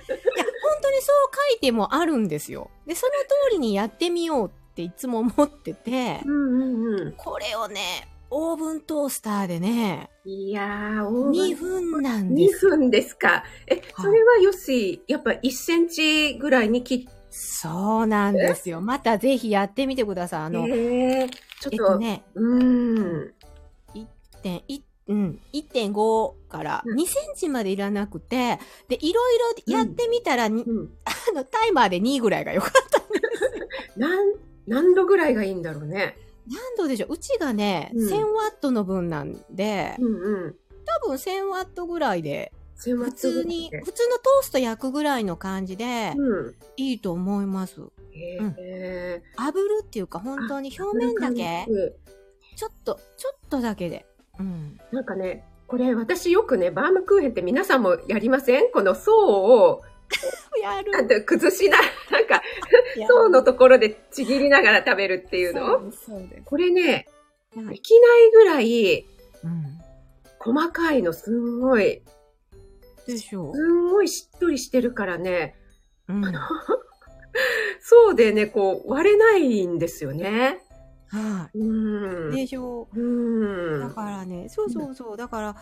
[0.82, 2.70] 当にそう書いてもあるんですよ。
[2.86, 3.12] で、その
[3.48, 7.12] 通りにやってみようっていつも思ってて、うんうんうん。
[7.12, 12.70] これをね、オーブントースターでね、いやー、オーブン2分なん2ですよ。
[12.72, 13.44] 分ですか。
[13.68, 18.80] え、それはよし、やっぱ1センチぐらいに切っそうなんですよ。
[18.80, 20.40] またぜひやってみてください。
[20.42, 21.28] あの、て、
[21.60, 23.34] ちょっと、えっとね、うーん。
[23.92, 24.06] 1
[24.40, 24.62] 点、
[25.08, 30.90] うん、1.5からうん2センチまでいらなくて、で、いろいろやってみたら、にうん。
[31.04, 33.02] あの、タイマーで2ぐらいがよかった。
[33.98, 34.34] なん、
[34.68, 36.16] 何度ぐらいがいいんだろうね。
[36.46, 37.14] 何度でしょう？
[37.14, 40.14] うちがね、うん1000ワットの分なんで、うん
[40.44, 40.56] うん。
[41.02, 46.54] 多分1000ワットぐらいで、普普通に、普通のトースト焼くぐらいの感じで、うん。
[46.76, 47.80] いいと思います。
[48.12, 49.22] へうんえ。
[49.36, 51.66] 炙るっていうか、本当に表面だけ、
[52.56, 54.06] ちょっと、ちょっとだけで。
[54.38, 54.78] うん。
[54.92, 58.70] なんかね、これ私よくね、バームクーヘンって皆さんもやりません？
[58.72, 59.82] この層を、
[60.62, 60.90] やる。
[60.92, 61.78] なんて崩しな、
[62.10, 62.42] なんか
[63.08, 65.84] 層のところでちぎりながら食べるっていうの？
[65.90, 66.42] ですそうです。
[66.44, 67.06] これね、
[67.56, 67.66] はい。
[67.68, 69.06] できないぐらい
[69.42, 69.78] うん。
[70.38, 72.02] 細かいのすんごい、
[73.06, 73.54] でしょう。
[73.54, 75.56] すんごいしっとりしてるからね、
[76.08, 76.20] うん。
[76.22, 76.34] はい、
[77.80, 80.60] そうでね、こう割れないんですよね。
[81.54, 82.30] うん。
[82.30, 83.80] でしょうう。
[83.80, 83.94] だん。
[83.94, 85.16] からね、そうそうそう。
[85.16, 85.56] だから、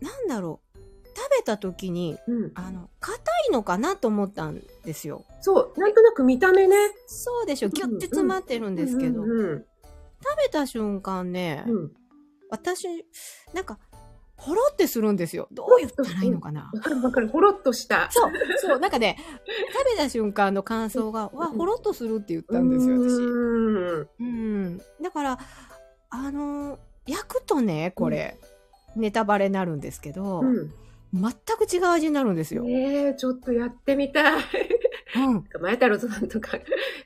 [0.00, 0.78] なんだろう。
[1.14, 2.52] 食べた時に、うん。
[2.54, 5.24] あの、硬いのかなと思ったんですよ。
[5.40, 6.76] そう、なんとなく見た目ね。
[7.06, 7.68] そうでしょ。
[7.68, 9.22] ギュッて詰まってるんですけど。
[9.22, 9.66] 食
[10.44, 11.74] べた瞬間ね、うん。
[11.74, 11.92] うん
[12.52, 12.86] 私、
[13.54, 13.78] なんか、
[14.42, 15.48] ほろってするんですよ。
[15.52, 16.70] どう言ったらいいのかな？
[16.74, 17.28] わかるわかる。
[17.28, 18.08] ほろっとした。
[18.10, 19.16] そう、そう、なんかね、
[19.72, 23.12] 食べた瞬間の感想が、わ、ほろっとするって言ったんですよ、私。
[23.22, 24.08] うん。
[24.18, 24.78] うん。
[25.00, 25.38] だから、
[26.10, 28.38] あのー焼くとね、これ、
[28.94, 30.72] ネタバレになるんですけど、うん。
[31.12, 32.62] 全く違う味になるんですよ。
[32.62, 34.42] ねえ、ちょっとやってみたい。
[35.16, 35.44] うん。
[35.60, 36.58] 前太郎さんとか、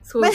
[0.02, 0.32] そう前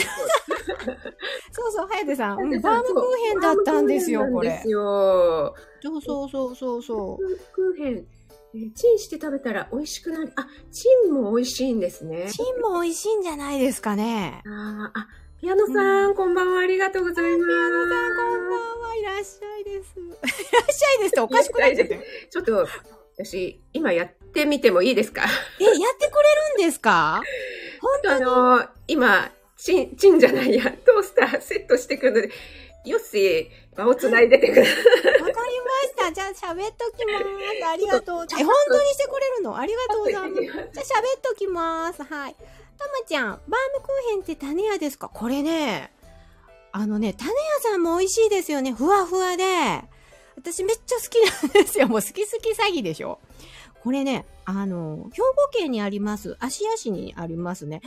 [1.52, 4.62] そうそう、早手さん、うんバームクーヘンだったんですよ、これ。
[4.64, 5.56] そ
[5.96, 8.06] うそうそうそうそバームクーヘン、
[8.54, 10.32] えーチンして食べたら美味しくなる。
[10.36, 12.32] あ、チンも美味しいんですねう。。
[12.32, 14.42] チンも美味しいんじゃないですかね。
[14.46, 15.08] あーあ、
[15.40, 17.46] ピアノさん、こんばんは、ありがとうございます。
[17.46, 18.96] ピアノさん、こんばんは。
[18.96, 19.94] いらっしゃいです。
[19.98, 22.00] いらっしゃいですっておかしくなっちゃって。
[22.30, 22.68] ちょっと、
[23.16, 25.22] 私、今やってみてもいいですか？
[25.60, 27.22] え、やってくれるんですか？
[28.08, 29.30] あのー今、
[29.64, 32.30] チン、チンじゃないや、トースターセットしてくるので、
[32.84, 34.74] よっしー、場をつないでてください。
[34.74, 34.86] わか
[35.20, 36.12] りました。
[36.12, 37.24] じゃあ喋っときます。
[37.70, 38.24] ありがとう。
[38.24, 39.56] え、本当にしてくれるの？
[39.56, 40.42] ありがとうございます。
[40.42, 42.02] じゃあ喋っときます。
[42.02, 42.34] はい。
[42.34, 45.08] たまちゃん、バームクーヘンって種屋ですか？
[45.08, 45.92] これね、
[46.72, 48.72] あのね、種屋さんも美味しいですよね。
[48.72, 49.44] ふわふわで。
[50.34, 51.86] 私めっちゃ好きなんですよ。
[51.86, 53.20] もう好き好き詐欺でしょ。
[53.82, 57.80] これね、あの、兵庫県にあります、芦屋市にありますね。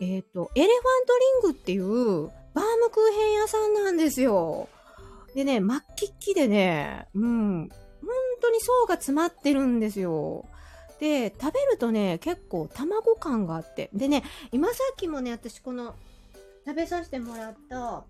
[0.00, 4.68] えっ、と、エレファントリングっていうバームクーヘン屋さんなんですよ。
[5.34, 10.44] でね、末期っきでね、うん、本当に層が詰まってるんですよ。
[11.00, 13.90] で、食べるとね、結構卵感があって。
[13.92, 14.22] でね、
[14.52, 15.96] 今さっきもね、私この、
[16.66, 18.04] 食べさせてもらった、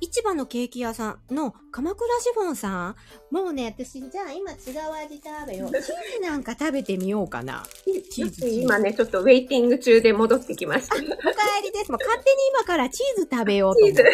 [0.00, 2.96] 市場のケーキ屋さんの鎌倉シフォンさん。
[3.30, 4.58] もうね、私、じゃあ今違う
[5.04, 5.70] 味食べよう。
[5.72, 5.82] チー
[6.14, 7.64] ズなんか食べてみようかな。
[8.10, 10.96] チーズ今ね、ちょっとウェイティング中で戻ってきました。
[10.96, 11.12] チお帰
[11.64, 11.90] りです。
[11.90, 14.04] もう勝手に今からチーズ食べようと思ーズ、う。
[14.04, 14.10] チ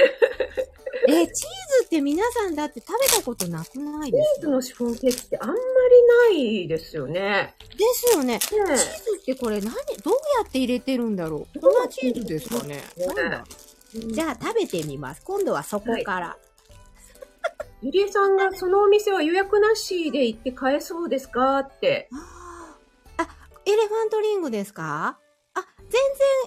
[1.09, 1.47] え、チー
[1.82, 4.41] ズって皆さんだって食べたことなくないです？
[4.41, 5.61] ーズのシフォンケーキってあんまり
[6.34, 7.55] ないですよね。
[7.61, 8.34] ですよね。
[8.34, 8.76] ねチーズ
[9.22, 9.72] ってこれ何、
[10.03, 12.82] どうやって入れてるんだろう粉チーズですかね。
[12.97, 13.45] ねなんだ
[13.93, 15.22] じゃあ食べてみます。
[15.22, 16.37] 今度はそこから。
[17.82, 21.59] ゆりえさんがそのお店は予約なしで行って買えそうですか？
[21.61, 22.09] って。
[23.18, 23.28] あ
[23.64, 25.18] エレファントリングですか？
[25.55, 26.01] あ、全然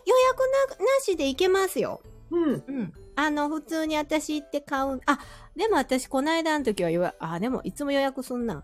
[0.06, 0.40] 予約
[0.80, 2.02] ななしで行けますよ。
[2.32, 2.64] うん。
[2.68, 2.94] うん。
[3.16, 5.02] あの、普通に私行って買う。
[5.06, 5.20] あ、
[5.60, 8.64] でも私この間の時は予約、あ、でもいつも予約すんな。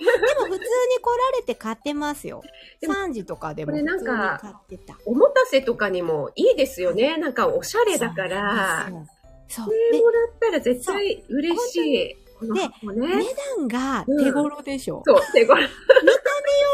[0.00, 0.04] で
[0.40, 2.42] も普通に来られて買ってますよ。
[2.80, 4.98] でも3時とかでもこれ普通になんか買ってた。
[5.06, 7.16] おもたせとかにもいいですよね。
[7.16, 8.88] なんかおしゃれだから。
[8.90, 9.06] そう。
[9.46, 12.22] そうこれもらったら絶対嬉しい。
[12.40, 12.72] でね。
[12.82, 13.24] 値
[13.58, 15.04] 段が手頃でしょ。
[15.06, 15.62] そう、手頃。
[15.62, 15.68] よ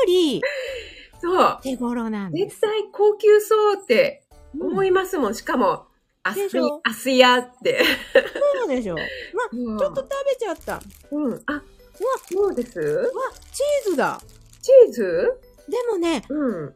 [0.06, 0.40] り
[1.20, 1.58] そう。
[1.62, 2.56] 手頃なんです。
[2.56, 4.24] 絶対高級そうって
[4.58, 5.34] 思いますもん。
[5.34, 5.87] しかも、
[6.22, 6.80] アスでしょ？
[6.84, 7.82] アスヤって。
[8.58, 8.94] そうでしょ？
[8.96, 9.04] まあ、
[9.52, 10.74] うんちょっと食べちゃった。
[10.74, 10.80] わ、
[11.12, 11.42] うん。
[11.46, 11.62] あ、
[12.30, 12.72] そうです？
[13.52, 14.20] チーズだ。
[14.60, 15.40] チーズ？
[15.68, 16.74] でもね、うん。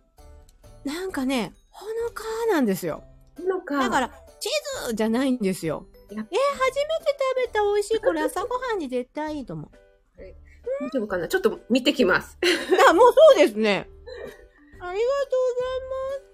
[0.84, 3.04] なんかね、ほのかなんですよ。
[3.38, 3.78] のか。
[3.78, 4.08] だから、
[4.40, 5.86] チーズじゃないんですよ。
[6.10, 7.98] え初めて食べた美味しい。
[8.00, 9.70] これ朝ごはんに絶対いいと思う。
[10.80, 11.28] 大丈夫かな？
[11.28, 12.38] ちょっと見てきます。
[12.88, 13.88] あ、もうそうですね。
[14.80, 15.80] ありがとうござい
[16.20, 16.31] ます。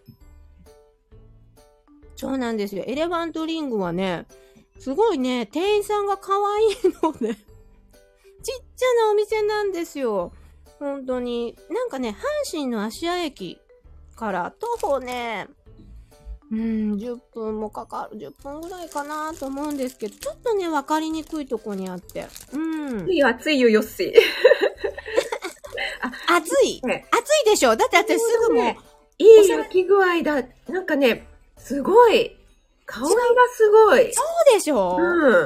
[2.18, 2.82] そうなんですよ。
[2.86, 4.26] エレファントリングはね、
[4.80, 6.68] すごいね、店員さんが可愛い
[7.02, 7.34] ので、
[8.42, 10.32] ちっちゃなお店なんですよ。
[10.80, 11.56] 本当に。
[11.70, 13.60] なんかね、阪神の芦屋駅
[14.16, 15.46] から徒歩ね、
[16.50, 22.26] うん、10分もかかる、10分ぐらいかなと思うんですけど、ちょっとね、わかりにくいとこにあって。
[22.52, 22.58] う
[23.04, 23.08] ん。
[23.08, 24.12] いいよ、熱いよ、よっし
[26.28, 26.80] 熱い？
[26.86, 27.76] ね熱いでしょ？
[27.76, 28.78] だって私すぐもう、ね
[29.18, 30.42] いい焼き具合だ。
[30.68, 31.27] なんかね、
[31.58, 32.36] すごい。
[32.86, 33.10] 香りが
[33.54, 34.12] すごい。
[34.14, 35.30] そうでしょ、香うん。
[35.30, 35.36] り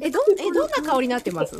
[0.00, 1.56] が、え、どん、え、どんな香りになってます？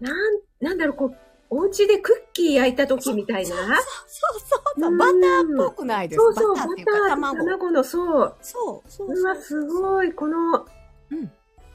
[0.00, 0.14] なん、
[0.60, 1.16] なんだろう、こう、
[1.50, 3.50] お家でクッキー焼いた時みたいな？
[3.50, 6.20] そうそうそうう、んバターっぽくないです。
[6.20, 7.36] そうそう、バターバターって卵。
[7.44, 8.36] 卵の、そう。
[8.40, 10.12] そう、そううわ、すごい。
[10.12, 10.66] この、
[11.10, 11.32] うん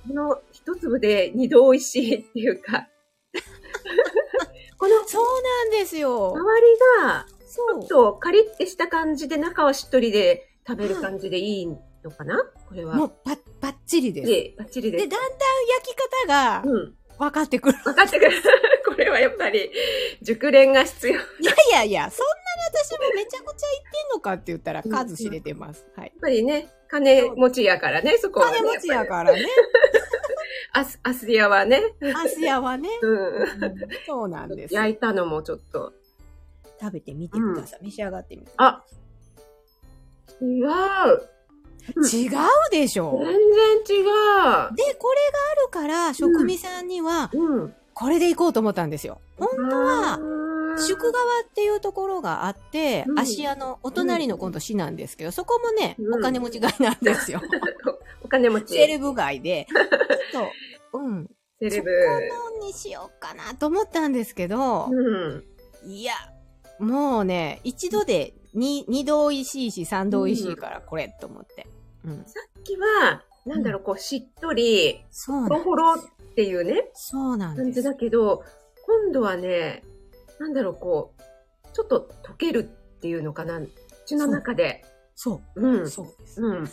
[0.08, 2.88] この一粒で二度美味しいっていうか。
[4.80, 6.32] このそうなんですよ。
[6.32, 7.88] 周りが、ちょっ。
[7.88, 11.78] とカリッてした感じで中はしっとりで食べる感じでいいの
[12.12, 12.38] かな？
[12.68, 12.96] これは。
[12.96, 14.28] もう、ば、ばっちりです。
[14.28, 15.38] で、で、バッチリでだんだん焼
[15.84, 16.96] き方がうん。
[17.18, 17.78] 分かってくる。
[17.84, 18.32] 分かってくる。
[18.88, 19.70] これはやっぱり、
[20.22, 21.14] 熟練が必要。
[21.16, 25.86] いやいやいや、そんなに私もめちゃくちゃ言ってんのかって言ったら数知れてます。
[25.96, 26.08] はい。
[26.08, 28.58] やっぱりね、金持ちやからね、そこは、ね。
[28.60, 29.46] 金持ちやからね。
[30.72, 31.82] アス、アスヤはね。
[32.16, 32.90] アスヤはね。
[33.02, 33.18] うん。
[33.18, 33.50] うん
[34.06, 34.74] そうなんです。
[34.74, 35.94] 焼いたのもちょっと。
[36.80, 37.80] 食べてみてください。
[37.84, 38.52] 召し上がってみて。
[38.58, 38.84] あ
[40.42, 41.40] 違う。
[42.12, 42.32] 違う
[42.72, 44.76] でしょ全然違う。
[44.76, 47.74] で、これがあるから、職味さんには、うん。
[47.94, 49.20] これで行こうと思ったんですよ。
[49.38, 50.20] 本当は、は
[50.78, 57.42] 宿川っていうところがあって、うん芦屋のお隣の今度市なんですけど、そこもね、うんお金持ち街なんですよ。
[58.24, 58.76] お金持ち。
[58.76, 59.68] セレブ街で。
[60.32, 61.04] そう。
[61.04, 61.30] うん。
[61.62, 61.90] そセレブ。
[62.30, 65.44] このにしようかなと思ったんですけど、うん。
[65.86, 66.14] いや、
[66.80, 71.68] もうね、一度で二二度美味しいし、三度美味しいから、これ、と思って。
[72.06, 72.24] うん。
[72.26, 75.98] さっきは、なんだろう、こう、しっとり、ほろほろっ
[76.36, 77.84] ていうね、そうなん感じです。
[77.84, 78.44] だけど、
[78.86, 79.84] 今度はね、
[80.40, 81.22] なんだろう、こう、
[81.74, 83.62] ちょっと溶けるっていうのかな、
[84.06, 84.84] 口の中で。
[85.16, 85.82] そうう。
[85.84, 85.90] ん。
[85.90, 86.42] そうです。
[86.42, 86.70] うん。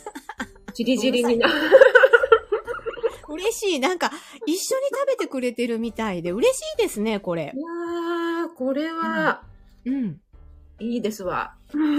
[0.73, 1.49] じりじりにな。
[3.29, 3.79] 嬉しい。
[3.79, 4.09] なんか、
[4.45, 7.45] 一緒に食べてくれてるみたいで、嬉しいですね、これい。
[7.45, 9.56] やー、これは、うん。
[10.79, 11.55] いいですわ。
[11.71, 11.95] これね、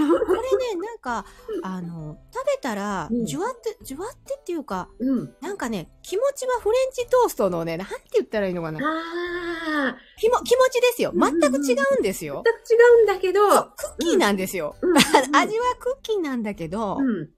[0.75, 1.25] なんか、
[1.63, 5.35] あの、食べたらう、んじゅわって、じゅわってっていうか、うん。
[5.41, 8.79] なんかね、気持ちはフレンチトーストのね、なんて言ったらいいのかな。
[8.79, 11.11] あー、気も、気持ちですよ。
[11.13, 12.43] 全く違うんですよ。
[12.45, 14.75] 全く違うんだけど、クッキーなんですよ。
[14.81, 14.97] うん、
[15.35, 17.29] 味はクッキーなんだけど、うん。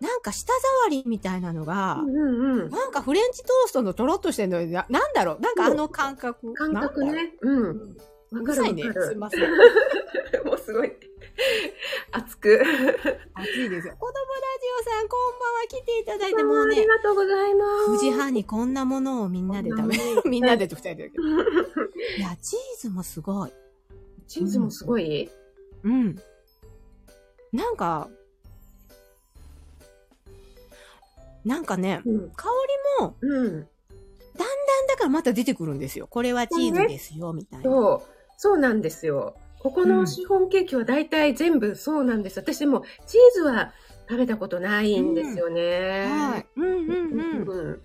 [0.00, 2.70] なんか舌触りみたいなのが、うんうんうん。
[2.70, 6.54] なんかフレンチトーストのとろっとしてるのにな、なんだろうなんかあの感覚。
[6.54, 7.34] 感覚ね。
[7.42, 7.96] うん。
[8.32, 8.38] う。
[8.38, 8.62] わかる。
[8.62, 9.06] わかる。
[9.06, 9.40] すいません。
[10.44, 10.92] もうすごい。
[12.12, 12.60] 熱く。
[13.34, 13.94] 暑いですよ。
[13.98, 14.20] 子供ラ
[14.60, 17.90] ジオさん、こんばんは来ていただいて、もうねあり、がとうございます。
[17.92, 20.02] 9時半にこんなものをみんなで食べる。
[20.26, 21.24] みんなでって二人でだけど。
[21.24, 23.52] いや、チーズもすごい。
[24.26, 25.28] チーズもすごい、
[25.82, 26.16] うん。
[27.52, 28.08] なんか、
[31.44, 32.48] なんかね、うん、香
[33.00, 33.32] りも、うん。
[33.32, 33.66] だんだん
[34.86, 36.06] だからまた出てくるんですよ。
[36.06, 37.64] これはチーズですよ、みたいな。
[37.64, 38.19] そう。
[38.42, 39.34] そうなんですよ。
[39.58, 42.38] ここのシフォンケーキは大体全部そうなんです。
[42.38, 43.74] 私でもチーズは
[44.08, 46.06] 食べたことないんですよね。
[46.08, 46.46] はい。
[46.56, 47.50] うんうんうん。
[47.50, 47.82] うん。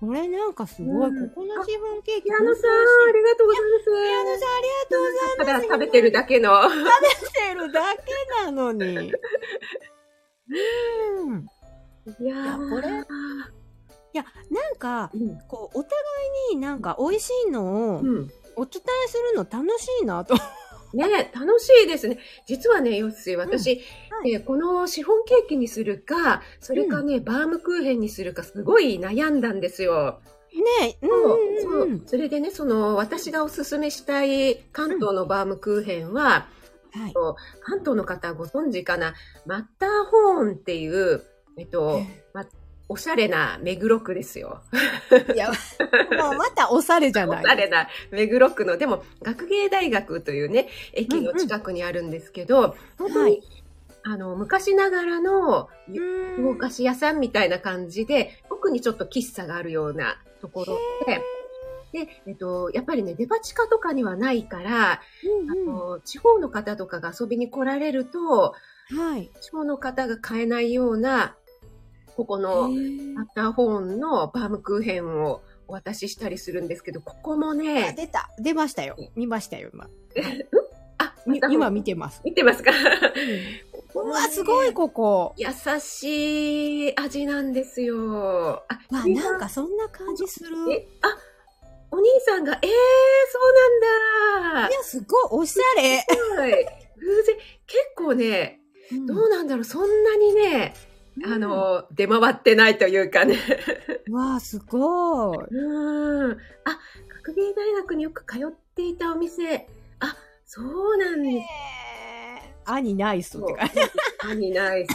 [0.00, 2.22] これなんかすごい、うんここのシフォンケーキ。
[2.22, 3.84] ピアノさん、ありがとうございます。
[3.84, 5.36] ピアノさん、ありがとうございます。
[5.36, 6.62] ただ食べてるだけの。
[6.62, 9.12] 食べてるだけなのに。
[11.18, 11.46] うん。
[12.18, 15.38] いやーこれいや、なんか、うん。
[15.46, 15.92] こう、お互
[16.52, 18.30] いになんか美味しいのをうん。
[18.56, 20.34] お伝えするの楽しいなと。
[20.94, 22.18] ね楽しいですね。
[22.46, 30.20] 実はね、よっしー、私、はいえーこのシフォンケーキにするか、それかね、バームクーヘンにするか、すごい悩んだんですよ。
[30.80, 32.02] ねうんそううんそううん。
[32.06, 36.48] それでね、その、私がおすすめしたい関東のバームクーヘンは、
[36.92, 37.12] はい。
[37.60, 41.22] 関東の方ご存知かな、マッターホーンっていう、
[41.58, 42.00] えっと、
[42.32, 42.46] ま、
[42.88, 44.62] おしゃれな目黒区ですよ。
[45.34, 45.54] いや、も
[46.30, 47.44] うまたおしゃれじゃおない。
[47.44, 53.42] しゃれな目黒区の、でも、学芸大学というね、駅の近くにあるんですけど、本当に、はい
[54.08, 61.20] あの、昔ながらのうん洋菓子屋さんみたいな感じで、奥にちょっと喫茶があるようなところで、
[61.92, 65.54] で、えっと、やっぱりね、デパ地下とかにはないから、うんあ
[65.96, 68.54] の、地方の方とかが遊びに来られると、
[68.92, 69.30] うんはい。
[69.40, 71.34] 地方の方が買えないような、
[72.16, 72.70] ここの
[73.14, 78.30] マッターホーンのバームクーヘンをお渡ししたりするんですけど、ここもあね、出た。
[78.38, 78.96] 出ましたよ。
[79.14, 79.88] 見ましたよ、今。
[80.98, 81.14] あ、
[81.50, 82.22] 今見てます。
[82.24, 82.70] 見てますか？
[83.94, 85.34] うわ、すごい、ここ。
[85.36, 85.48] 優
[85.80, 88.64] しい味なんですよ。
[88.68, 90.56] あ、わ、お兄さなんかそんな感じする。
[90.70, 91.08] いえ、あ、
[91.90, 92.68] お兄さんが、えー、
[93.32, 93.52] そう
[94.54, 94.74] なんだ。
[94.74, 96.04] や、すごい、おしゃれ。
[96.36, 96.66] はい。
[96.98, 97.36] 偶然、
[97.66, 98.60] 結構ね、
[98.92, 100.72] うんどうなんだろう、そんなにね、
[101.24, 103.36] あ、の、出回ってないというかね。
[104.06, 105.38] うんわあ、すごい。
[105.50, 106.32] うん。
[106.32, 106.36] あ、
[107.08, 109.66] 学芸大学によく通っていたお店。
[109.98, 111.46] あ、そうなんです。
[112.66, 113.74] 兄ナイスって感じ。
[114.24, 114.94] 何ナイス。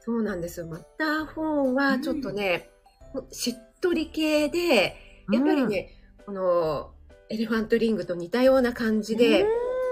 [0.00, 0.66] そうなんですよ。
[0.66, 2.70] マッターフォンはちょっとね、
[3.30, 4.96] しっとり系で、
[5.30, 5.94] やっぱりね、
[6.26, 6.92] この、
[7.28, 9.46] エレファントリングと似たような感じで、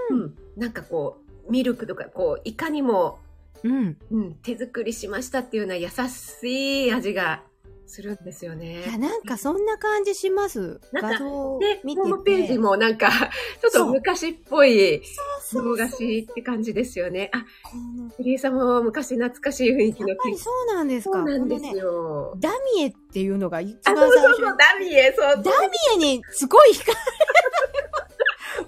[0.09, 3.19] うん、なんかこう、ミルクとか、こう、いかにも、
[3.63, 3.97] うん。
[4.11, 7.43] うん、手作りしましたっていうような優しい味が
[7.85, 8.97] するんですよいや、ね。
[8.99, 10.79] なんかそんな感じします。
[10.93, 12.07] 画像をで、見てて。
[12.09, 13.09] ホームページもなんか、
[13.61, 15.01] ちょっと昔っぽい
[15.41, 17.31] そう洋菓子って感じですよね。
[17.33, 21.17] あ、このクリエさんも昔懐かしい雰囲気のやっぱりそうなんですか。
[21.17, 22.33] そうなんですこのねよ。
[22.39, 24.57] ダミエっていうのが一あ、番そうそうそう、最初に。
[24.59, 25.43] ダミエ、そうそう。
[25.43, 26.99] ダミエにすごい惹かれる。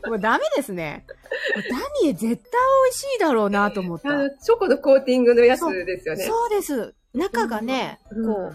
[0.08, 1.06] もうダメですね。
[1.56, 4.10] ダミエ絶対美味しいだろうなと思った。
[4.10, 6.24] あの、チョコのコーティングのやつですよね。
[6.24, 6.94] そうです。
[7.14, 8.54] 中がね、うんこ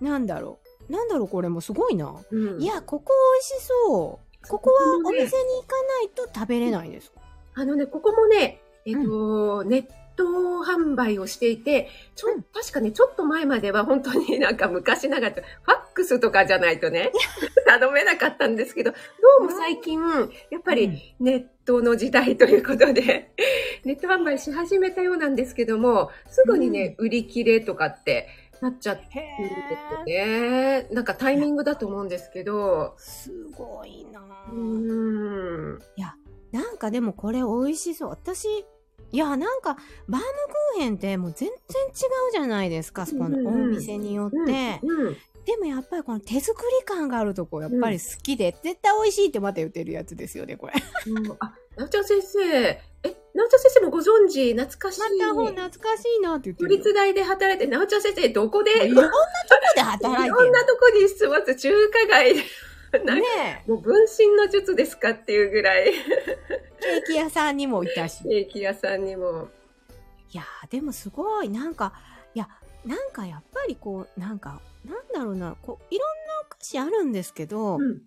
[0.00, 0.92] う、なんだろう。
[0.92, 2.14] なんだろう、これもすごいな。
[2.30, 4.48] うんいや、ここ美味しそう。
[4.48, 5.30] ここはお店に行
[5.66, 7.12] かないと食べれないです。
[7.54, 9.86] あのね、ここもね、えっ、と、ネッ
[10.16, 10.24] ト
[10.64, 17.12] 販売をしていて、ちょ、うん確かね、ちょっと前までは本当に なんか昔ながら、ファックスとかじゃないとね、
[17.66, 18.96] 頼めなかったんですけど、ど
[19.40, 20.00] うも最近、
[20.50, 23.30] やっぱりネットの時代ということで、
[23.84, 28.28] ネット販売し始めたようなんですけども、すぐにね、売り切れとかって
[28.60, 30.84] なっちゃってへるんで。
[30.84, 30.88] ね。
[30.90, 35.78] なんかタイミングだと思うんですけど、すごいなうーん。
[36.54, 38.10] なんかでもこれ美味しそう。
[38.10, 38.46] 私、
[39.14, 39.76] いや、なんか、
[40.08, 44.80] バームクーヘンってもう全然違うじゃないですか、そこのお店によって。
[44.82, 45.16] うん。
[45.44, 50.72] でもやっぱりこの手作り感があるとこやっぱり好きで、絶対美味しいってまた言ってるやつですよね、これ。
[51.06, 52.80] うんあ、なおちゃん先生、え、
[53.34, 55.00] なおちゃん先生もご存知、懐かしい。
[55.00, 56.76] また本懐かしいなって言って都る。
[56.78, 59.12] 立大で働いて、なおちゃん先生、どこで、いろんなとこ
[59.76, 62.42] で働いいろんなてとこに出没、中華街で、
[63.04, 68.22] ねもう分身の術ですかっていうぐらい、え、ケーキ屋さんにもいたし。
[68.28, 69.48] ケーキ屋さんにも。
[70.32, 71.48] いやーでもすごい。
[71.48, 71.92] なんか
[72.34, 72.48] いや
[72.84, 75.56] なんかやっぱりこうなんかなんだろうな。
[75.62, 78.02] こういろんなお菓子あるんですけど、うん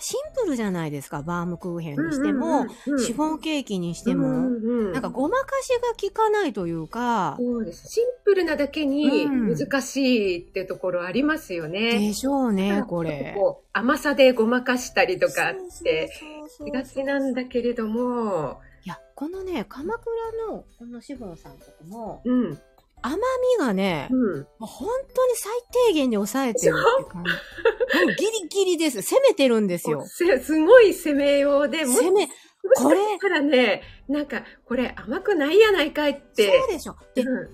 [0.00, 7.88] シンプルじゃないですかバームクーヘンにしても、うんうんうんシフォンケーキにしても、うんうんなんかごまかしが効かないというか、そうです。
[7.88, 9.56] シンプルなだけにうん。
[9.56, 11.98] 難しいってところありますよね。
[11.98, 13.34] でしょうねこれ。
[13.36, 22.58] こう甘さでごまかしたりとかってそうそうそうしがちなんだけれども、いやこのね鎌倉のこのシフォンさんとかもうん、
[23.02, 23.20] 甘み
[23.58, 24.46] がね、うん。
[24.58, 25.52] 本当に最
[25.88, 27.30] 低限に抑えてるって感じ。
[27.30, 29.02] もうギリギリです。
[29.02, 30.04] 攻めてるんですよ。
[30.06, 32.28] せすごい攻めようで、もし攻め、
[32.76, 36.58] これからね、なんか、これ甘くないやないかいって。
[36.58, 36.96] そうでしょ。
[37.14, 37.48] で、うん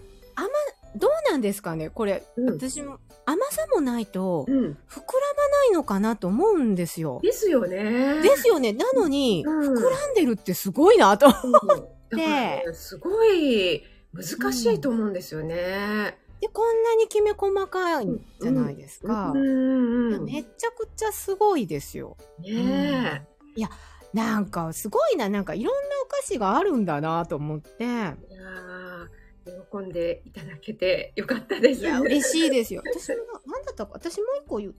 [0.99, 1.90] どうなんですかね？
[1.90, 4.55] これ、うん私も甘さもないとうん。
[4.55, 4.76] 膨らまな
[5.66, 7.20] いのかなと思うんですよ。
[7.22, 8.22] ですよね。
[8.22, 8.72] ですよね。
[8.72, 11.26] なのに、うん膨らんでるってすごいなと。
[11.26, 11.76] うんだか
[12.11, 13.82] らねすごい
[14.16, 16.18] 難しいと思うんですよね。
[16.40, 18.06] で、こんなにきめ細かい
[18.40, 19.38] じゃないですかう。
[19.38, 20.24] んうんうん。
[20.24, 22.16] めちゃくちゃすごいですよ。
[22.40, 23.26] ね
[24.12, 25.28] なんかすごいな。
[25.28, 27.84] なんかいろんなお菓子があるんだなと思って。
[29.70, 31.82] 喜んでいただけてよかったです。
[31.82, 32.82] いや、嬉しいですよ。
[32.84, 34.74] 私もな、なんだったか、私もう一個言う。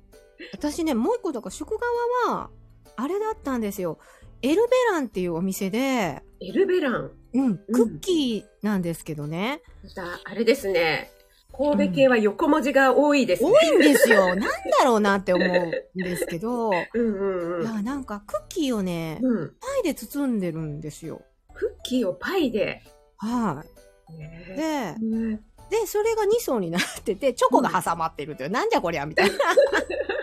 [0.53, 1.77] 私ね、もう一個だから、宿
[2.25, 2.49] 川は、
[2.95, 3.99] あれだったんですよ。
[4.41, 7.11] エルベランっていうお店で、エルベラン。
[7.37, 9.61] うん、クッキーなんですけどね。
[9.83, 11.11] また、あれですね。
[11.55, 13.51] 神戸系は横文字が多いですね。
[13.51, 14.27] 多いんですよ。
[14.35, 14.49] なんだ
[14.85, 17.25] ろうなって思うんですけど、いうんう
[17.57, 17.65] んうん。
[17.65, 19.49] や、なんか、クッキーをね、うん。
[19.59, 21.21] パイで包んでるんですよ。
[21.53, 22.81] クッキーをパイで。
[23.17, 23.63] は
[24.09, 24.17] い。
[24.17, 29.37] ねで、ねで、それが2層になってて、チョコが挟まってるという、なんじゃこりゃみたいな。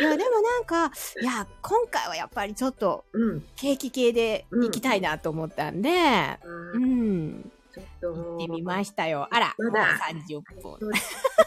[0.00, 3.44] いや、でもなんか、いや、今回はやっぱりちょっと、うん。
[3.56, 9.28] ケーキ系で行きたいなと思ったんで、あーうん、ちょっと行ってみましたよ。
[9.30, 10.78] あら、もうまだ30分。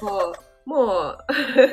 [0.02, 0.34] もう、
[0.64, 1.18] も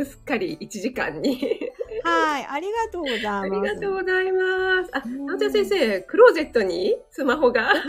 [0.00, 1.70] う、すっかり1時間に。
[2.04, 3.44] はい、ありがとうございます。
[3.44, 4.90] ありがとうございます。
[4.92, 7.72] あ、うんなおちゃん先生、クローゼットにスマホが？
[7.72, 7.88] 置き忘れ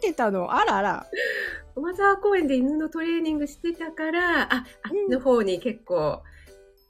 [0.00, 0.52] てたの？
[0.52, 1.06] あらあら。
[1.74, 6.22] 駒沢公園で犬のトレーニングしてたから、あ、あっちの方に結構、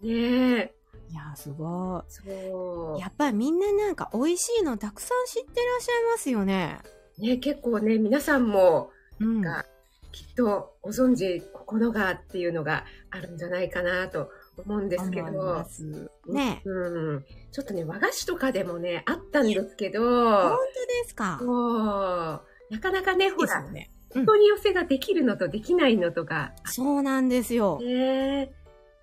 [0.02, 0.74] ねえ、
[1.12, 3.00] いや、すごそうい。。
[3.00, 6.78] やっぱりみんななんか美味しいのたくさん知ってらっしゃいますよね。
[7.18, 8.90] ね結構ね、皆さんも、
[9.20, 9.42] うん。
[9.42, 9.66] が
[10.10, 16.10] きっとご存知、ここのがっていうのがあるんじゃないかなと思うんですけどま、す。
[16.26, 16.62] ね。
[16.64, 21.36] うん、ちょっとね、和菓子とかでもね、あったんですけど、本当ですか。
[21.38, 23.90] そうなかなかね、ほらね。
[24.14, 26.52] うん取り寄せができるのとできないのとか。
[26.66, 27.78] そうなんですよ。
[27.80, 28.52] ね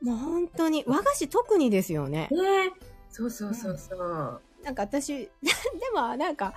[0.02, 2.36] もう本当に、和菓子特にですよねえ。。
[2.36, 2.72] ねえ。
[3.10, 4.41] そうそうそうそう。
[4.64, 6.54] なんか私、 でもなんか、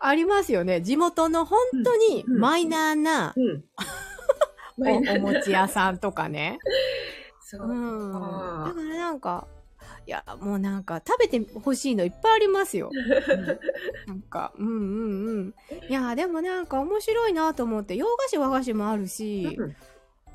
[0.00, 0.80] ありますよね。
[0.80, 3.64] 地元の本当にマイナーなうん。
[4.82, 6.58] おお餅屋さんとかね。
[7.40, 7.68] そう。
[7.68, 7.72] う
[8.08, 8.12] ん。
[8.12, 8.18] だ
[8.70, 9.46] あからなんか、
[10.06, 12.90] いや、もうなんか食べてほしいのいっぱいありますよ。
[12.90, 12.96] う
[13.36, 13.46] ん
[14.06, 15.54] なんか、うんうんうん。
[15.88, 19.76] いや、でもなんか面白いなと思って、洋菓子和菓子もあるし、うん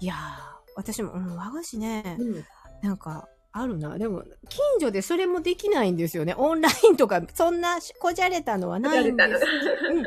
[0.02, 2.46] いやー、私も、うん、和菓子ね、うん
[2.82, 3.98] なんか、あるな。
[3.98, 6.36] でも、近所でそれもできないんですよね。
[6.38, 9.30] オンラインとか、そんなこじゃれたのはないんです。
[9.90, 10.06] うん、ない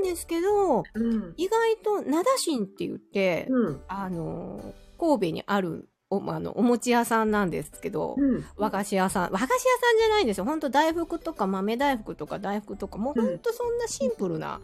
[0.00, 1.34] んですけど、うん。
[1.36, 3.80] 意外と、灘新って言って、うん。
[3.88, 8.44] あのー、神戸にあるお、あの、お餅屋さんなんですけど、うん。
[8.56, 10.44] 和菓子屋さん、和菓子屋さんじゃないんですよ。
[10.44, 14.60] ほんと大福とか豆大福とか大福とか、もうほんとそんなシンプルな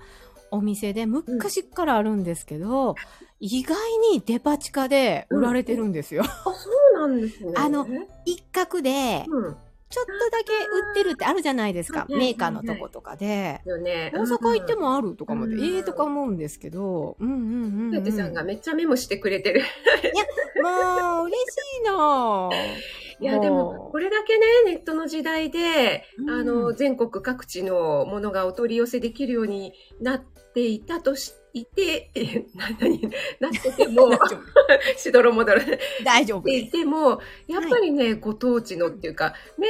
[0.53, 2.95] お店で、昔っからあるんですけど、
[3.41, 3.77] 意外
[4.13, 6.23] にデパ地下で売られてるんですよ。
[6.25, 6.53] あ、そ
[6.95, 7.53] うなんですね。
[7.57, 7.87] あの
[8.27, 9.57] 一角で、うん。
[9.93, 12.07] ちょっとだけ売ってるってあるじゃないですか。
[12.09, 13.61] うんメーカーのとことかで。
[13.66, 14.11] よね。
[14.14, 18.05] 大阪行ってもあるとかもで、うんええとか思うんですけど、うんうんうん、うん。
[18.05, 19.62] ペテさんがめっちゃメモしてくれてる。
[20.62, 22.51] もう、嬉しいの。
[23.20, 30.24] いや、でも、これだけね、ネットの時代で、うんあの、全国各地のものがお取り寄せできるようになっ
[30.55, 33.01] ていたとしてて、え な、何
[33.41, 34.11] なってても
[34.97, 35.65] しどろもどろっ
[36.05, 36.73] 大丈夫てです。
[36.73, 39.69] 言っても、やっぱりね、ご当地のっていうか、ね、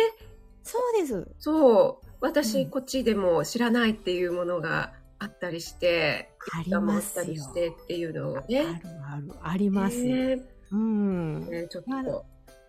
[0.63, 1.29] そうです。
[1.39, 7.23] そう、う私、んこっちでも知らないっていうものがあったりして、ありますよ。
[7.23, 8.63] ったりしてっていうのをあね。
[8.63, 8.67] る
[9.11, 10.03] ある、あります。
[10.03, 11.41] ねうん。
[11.51, 12.25] ねちょっと、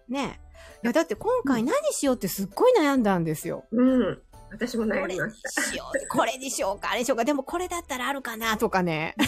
[0.10, 0.40] ね
[0.84, 3.66] いや、だって今回何しようってすっごい悩んだんですよ。
[3.72, 4.22] うん。
[4.54, 5.62] 私もこれに悩みました。
[5.64, 9.16] しよう、これにしようか、あれにしようか、でもこれだったらあるかな、とかね。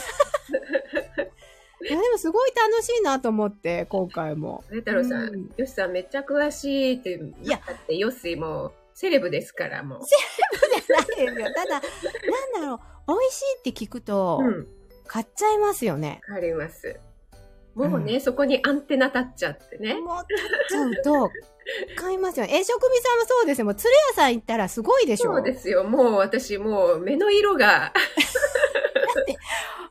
[1.81, 4.63] いや、でもすごい楽しいなと思って、今回も。
[4.69, 9.99] 上太郎さん、うんよしさんめっちゃ詳しいって、いやだってよっしもうセレブですから、もう。
[10.05, 11.53] じゃないですよ。
[11.53, 11.81] ただ、なん
[12.61, 12.75] だろ
[13.07, 14.67] う、美味しいって聞くと、うん。
[15.07, 16.21] 買っちゃいますよね。
[16.27, 16.99] わかります。
[17.75, 19.95] もうね、うそこにアンテナ立っちゃってね。
[19.95, 20.25] もう、買っ
[20.69, 21.31] ちゃうと、
[21.95, 22.59] 買いますよね。
[22.59, 23.65] え、職味さんもそうですよ。
[23.65, 25.83] もう、鶴屋さん行ったらすごいでしょそうですよ。
[25.83, 27.91] もう私もう目の色が、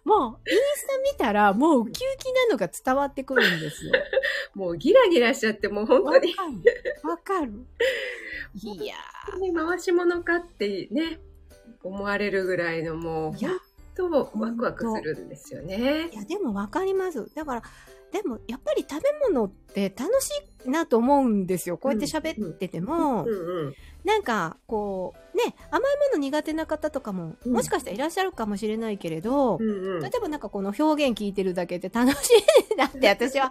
[0.05, 3.93] もう、インスタ見たら、もうウキウキなのが伝わってくるんですよ。
[4.55, 6.72] もうギラギラしちゃって、もう本わ当かに、る。
[7.03, 7.53] わかる。
[8.55, 8.95] いや
[9.32, 11.20] 本当に回し物かってね、
[11.82, 13.51] 思われるぐらいのもう、ー、いや、
[13.97, 16.17] 本当ワクワクするんですよねい。
[16.17, 17.31] や、でもわかります。
[17.35, 17.63] だから、
[18.13, 20.31] でも、やっぱり食べ物って楽し
[20.67, 21.77] いなと思うんですよ。
[21.77, 23.27] こうやって喋ってても。
[24.05, 30.11] なんか、こう、ね、甘いもの苦手な方とかも、うんもしかしたらいらっしゃるかもしれないけれど、うんうん例。
[30.17, 32.31] えばなんかこの表現聞いてるだけで楽し
[32.71, 33.51] いなって私は、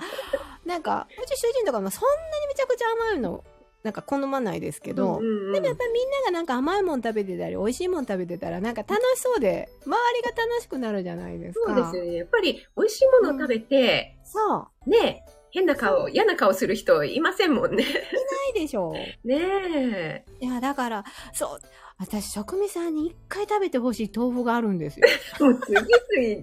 [0.66, 3.44] なんか、うち主人とかもそんなにめちゃくちゃ甘いの、
[3.84, 11.74] なんか好まないですけど、うんうんうんでもやっぱりみんながなんか甘いもん食べてたり、美味しいもん食べてたら、なんか楽しそうで、周りが楽しくなるじゃないですか。
[11.74, 12.16] そうですよね。
[12.16, 14.90] やっぱり美味しいものを食べて、そう。
[14.90, 17.84] ね、変な顔、嫌な顔する人いませんもんね。
[17.84, 17.92] な
[18.58, 18.94] いでしょう。
[19.28, 20.26] ねえ。
[20.40, 21.60] いや、だから、そう。
[22.00, 25.08] 私、職味さんに一回食べてほしい豆腐があるんですよ。
[25.40, 25.88] もう次々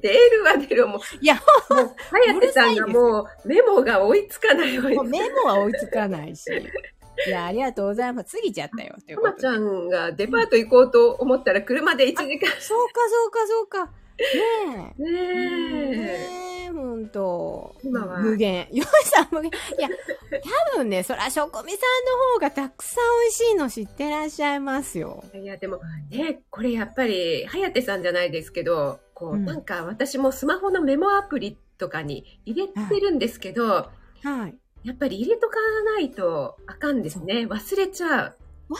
[0.00, 1.00] 出るわ出るわもう。
[1.20, 5.20] いや、もう、はやてさんがもうメモが追いつかない追いつもうかない。
[5.20, 6.44] メモは追いつかないし。
[7.26, 8.36] いや、ありがとうございます。
[8.36, 8.96] 過ぎちゃったよ。
[9.08, 12.48] とまちゃんがデパート行こうと思ったら車で1時間。
[12.60, 14.00] そうか、そうか、そうか。
[14.20, 15.02] ねえ。
[15.02, 15.96] ねえ。
[15.96, 17.74] ねえ、ほんと。
[17.82, 18.68] 今は無限。
[18.70, 19.50] よいさん無限。
[19.50, 19.88] いや、
[20.72, 25.24] 多分ね、そら、職味さんの方がたくさん美味しいの知ってらっしゃいますよ。
[25.34, 25.80] いや、でも
[26.10, 33.90] ね、これやっぱり、はやてさんじゃないですけど、こう、うんなんか私もスマホのメモアプリとかに入れてるんですけど、
[34.22, 34.54] はい。
[34.84, 37.46] やっぱり入れとかないとあかんですね。
[37.46, 38.36] 忘れちゃう。
[38.70, 38.76] 忘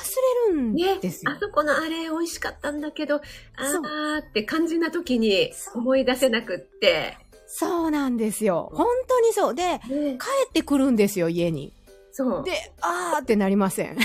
[0.48, 1.32] れるんねですよ。
[1.32, 7.18] あそこのあれ美味しかったんだけど、あーって感じな時に思い出せなくって。
[7.46, 8.70] そうなんですよ。
[8.72, 9.54] 本当にそう。
[9.54, 11.74] で、ね、帰ってくるんですよ、家に。
[12.12, 12.44] そう。
[12.44, 13.98] で、あーってなりません。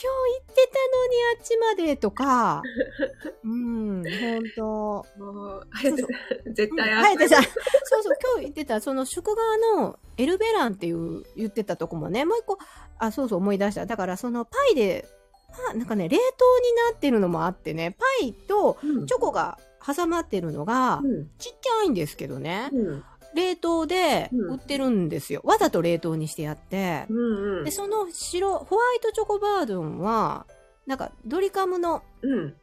[0.00, 2.62] 今日行ってたのにあっちまでとか、
[3.44, 5.06] うん、ほんと。
[5.18, 6.06] もう、はやてさ
[6.50, 7.50] ん、絶対はやてさん、そ
[7.98, 12.58] うそう、今日言ってた、その宿川のエルベランっていう言ってたとこもね、もう一個、
[12.98, 13.86] あ、そうそう思い出した。
[13.86, 15.08] だからそのパイで、
[15.68, 21.30] パなんかね、冷凍になってるのもあってね、パイとうんチョコが挟まってるのが、うん。
[21.38, 23.04] ちっちゃいんですけどね、うん。
[23.34, 25.40] 冷凍でうん売ってるんですよ。
[25.44, 27.06] わざと冷凍にしてやって。
[27.08, 27.64] うん。
[27.64, 30.46] で、その白、ホワイトチョコバージョンは、
[30.86, 32.54] なんかドリカムのうん。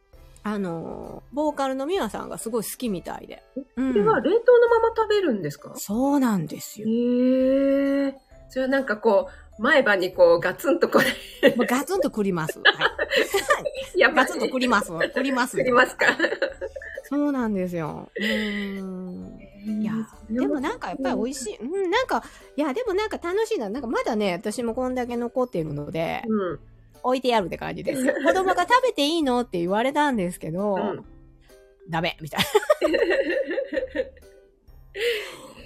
[0.47, 3.41] あの、ボーカルのミワさんがすごい好きみたいで。
[3.77, 5.73] うんこれは冷凍のまま食べるんですか？
[5.75, 6.87] そうなんですよ。
[6.87, 8.15] へえ。
[8.49, 9.27] それはなんかこ
[9.59, 12.59] う、前歯にこうガツンとこれ、まあガツンとくります。
[12.59, 12.65] は
[13.95, 13.97] い。
[13.99, 14.91] やガツンとくります。
[14.91, 15.51] くります。
[15.57, 16.05] 作りますか？
[17.09, 18.09] そうなんですよ。
[18.15, 19.39] うーん。
[19.65, 19.93] いや、
[20.29, 21.57] でもなんかやっぱり美味しい。
[21.57, 22.23] うん、なんか、
[22.55, 23.69] いや、でもなんか楽しいな。
[23.69, 26.59] なんかまだね、私もこんだけ残っているので、うん。
[27.03, 28.13] 置いてやるって感じですよ。
[28.25, 31.05] 子供が食べていいのって言われたんですけど、うん
[31.87, 32.45] ダメみたいな。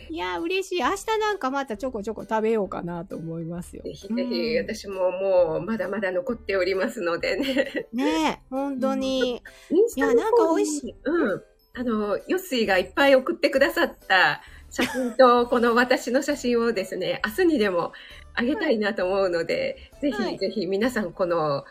[0.09, 0.81] いや、嬉しい。
[0.81, 3.83] 明日なんかまたちょこちょこ食べようかなと思いますよ。
[3.83, 7.87] ぜひぜひ、うん私ももうまだまだ残っておりますのでね。
[7.93, 9.41] ねえ、本当に。
[9.69, 10.95] インスタのいやなんか美味しい。
[11.05, 11.43] うん。
[11.75, 17.93] あの、ヨッスイがいっぱい送ってくださった写真と、この私の写真をですね、明日にでも
[18.33, 21.63] あげたいなと思うので、ぜはいひぜひ皆さんこの、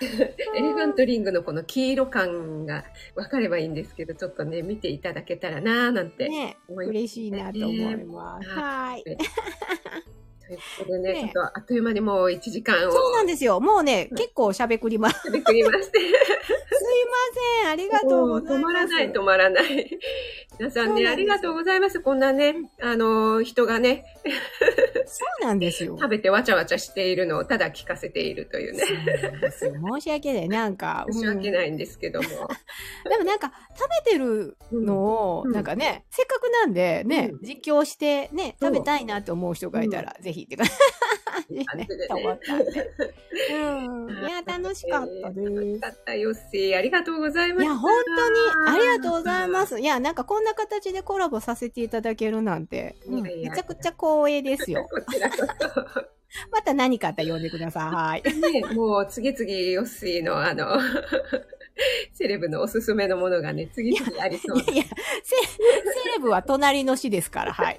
[0.00, 2.84] エレファントリングのこの黄色感が
[3.14, 6.96] 分かればいいんですけど、ちょっとね、見ていただけたらなぁなんてね思います。
[6.96, 8.48] 嬉しいなと思います。
[8.48, 9.04] ねはい。
[10.50, 13.60] ということでね、ねちょっとあっという間にもう1時間をそうなんですよ。
[13.60, 15.20] もうね、うん結構喋くります。
[15.20, 15.98] すい食べくりまして。
[17.10, 17.70] ません。
[17.70, 18.60] ありがとうございます。
[18.60, 19.98] 止まらない、止まらない。
[20.58, 22.00] 皆さんね、んありがとうございます。
[22.00, 24.04] こんなね、あの、人がね、
[25.06, 25.96] そうなんですよ。
[25.98, 28.84] 食べてわちゃわちゃしているのをただ聞かせているというね。
[29.50, 30.48] そう申し訳ない。
[30.48, 31.50] なんか、申し訳い。
[31.50, 32.28] ないんですけども。
[32.28, 40.66] でもなんか、食べてるのを、うんなんかね、せっかくなんでね、うん実況してね、食べたいなと思う人がいたら、ぜひって感
[41.48, 42.90] じでねと思ったんで。
[43.50, 43.54] う
[44.06, 44.26] ん。
[44.26, 45.50] いや、楽しかったです。
[45.50, 46.76] 楽しかったよっしー。
[46.76, 47.64] ありがとうございます。
[47.64, 49.80] いや、本当に、ありがとうございます。
[49.80, 54.86] いや、なんかこんな形でコラボさせていただけるなんて、めちゃくちゃ光栄ですよ。
[54.90, 55.36] こちらこ
[56.52, 58.30] また何かあったら呼んでください。
[58.30, 58.36] そ。
[58.38, 60.78] ね、もう次々ヨッシーのあの、
[62.12, 67.78] セレブのおすすめのものがね、次々ありそういやいや、セセレブは隣の市ですから、はい。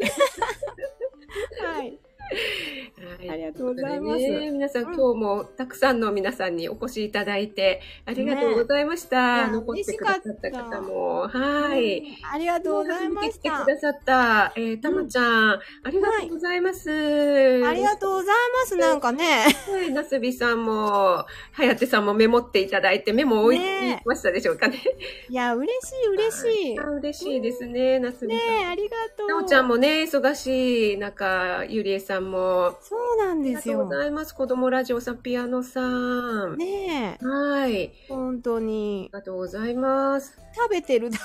[1.61, 1.99] はい。
[2.31, 9.47] はいありがとうございますね皆さん、うん今日もたくさんの皆さんにお越しいただいて、ありがとうございました。
[9.47, 11.27] ね残ってくださった方も。
[11.27, 11.99] はい。
[11.99, 13.65] うんありがとうございま来てした。
[13.65, 15.59] くださった、えー、たまちゃん、あ
[15.89, 16.89] りがとうございます。
[16.89, 19.45] ありがとうございます、なんかね。
[19.69, 21.27] はい、なすびさんも、は
[21.59, 24.81] やてさんもメモっていただいて、メモ置いねてましたでしょうかね。
[25.29, 26.79] いや、嬉しい、嬉しい。
[26.79, 28.61] あ嬉しいですね、なすびねさん。
[28.61, 29.27] え、ありがとう。
[29.27, 34.01] なおちゃんもね、忙しい中、ゆりえさんも、そうなんありがとうごですよ。
[34.01, 34.33] ざいます。
[34.33, 36.57] 子供ラジオさん、ピアノさん。
[36.57, 37.91] ねえ、はい。
[38.07, 39.17] 本当にあ。
[39.17, 40.37] りがとうございます。
[40.55, 41.17] 食べてるだ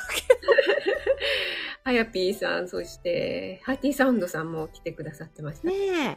[1.84, 5.68] はやぴーさん、そして、ハーティーサウンドさんも来てくださってました。
[5.68, 5.68] け。
[5.68, 6.16] ねえ、ね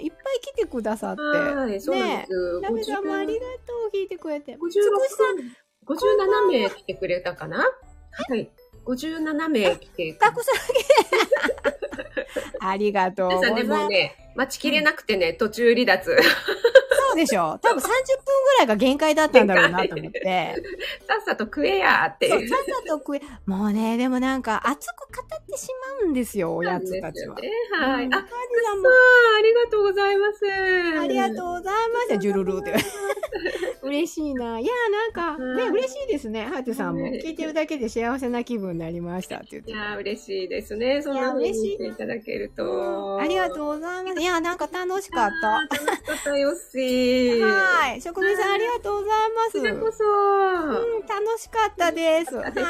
[0.00, 1.22] え、いっぱい来てくださって。
[1.22, 2.60] はい、そうなんです。
[2.62, 4.56] ラメさんもありがとう、聞いてくれて。
[4.56, 5.36] 56つくしさん、
[6.46, 7.58] 57名来てくれたかな？
[7.58, 8.48] はい。
[8.86, 10.12] 57名来て。
[10.14, 10.54] たくさん。
[12.60, 13.82] ありがとうござ、います。
[13.82, 16.16] もね、待ちきれなくてね、途中離脱。
[17.10, 20.54] そうでしょ多分30分ぐらいが限界だったんだろうなと思って。
[21.08, 22.46] さっさと食えやってそう。
[22.46, 25.68] さっさと食え、もうね、でもなんか熱く語ってし
[26.02, 27.34] まうんですよ、おやつたちは。
[27.36, 28.06] ね、はい。
[28.06, 28.88] うんあ、さんも
[29.38, 30.40] ありがとうございます。
[31.00, 31.74] ありがとうござい
[32.08, 32.18] ます。
[32.18, 32.74] ジュルルって。
[33.82, 34.58] 嬉しいな。
[34.60, 36.44] いや、なんか、ね、うん嬉しいですね。
[36.44, 37.02] ハーティさんも。
[37.02, 39.70] はい聞いてるだけで幸せな気分になりましたって言って。
[39.72, 41.02] いやー、嬉しいですね。
[41.02, 43.18] そんな風に言っていただけると。
[43.20, 44.20] ありがとうございます。
[44.20, 45.60] いや、なんか楽しかった。
[45.62, 46.54] 楽しかったよっ
[47.42, 48.00] はい。
[48.00, 49.52] 職人さんありがとうございます。
[49.52, 50.04] こちらこそ。
[50.04, 52.34] うん、楽しかったです。
[52.34, 52.64] はでい。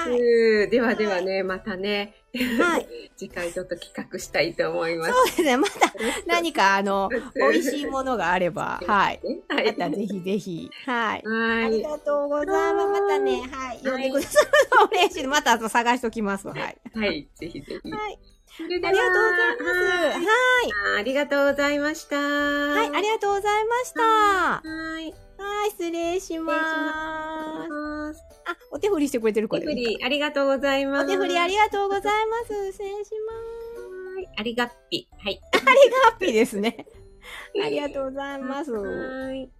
[0.67, 0.71] す。
[0.71, 2.87] ではではね、またね、はい。
[3.17, 5.13] 次回ちょっと企画したいと思います。
[5.13, 5.57] そうですね。
[5.57, 5.93] また
[6.27, 9.21] 何か、あの、 美味しいものがあれば、はい。
[9.49, 10.71] はまたぜひぜひ。
[10.87, 11.23] はい。
[11.25, 11.65] はい。
[11.65, 13.01] ありがとうございます。
[13.01, 13.81] またね、はい。
[13.83, 15.27] 呼んでくださると嬉しい。
[15.27, 16.49] また後探しときます。
[16.49, 16.81] はい。
[16.95, 17.29] はい。
[17.35, 17.91] ぜひぜひ。
[17.91, 18.19] はい。
[18.63, 19.81] ありがとうございます。
[19.85, 20.23] はい。
[20.23, 22.17] はいありがとうございました。
[22.17, 24.03] ははい、ありがとうございました。
[24.03, 24.61] は
[25.01, 25.15] い。
[25.39, 27.69] はい、失礼します。
[27.69, 28.23] ます。
[28.47, 29.63] あ、お手振りしてくれてるこれ。
[29.63, 31.05] お手振り、ありがとうございます。
[31.07, 32.73] お手振りありがとうございます。
[32.73, 34.15] 失礼します。
[34.17, 35.09] はいありがっぴ。
[35.19, 35.41] はい。
[35.53, 36.87] ハッピーですね。
[37.65, 38.73] ありがとうございます。
[38.73, 39.51] はい。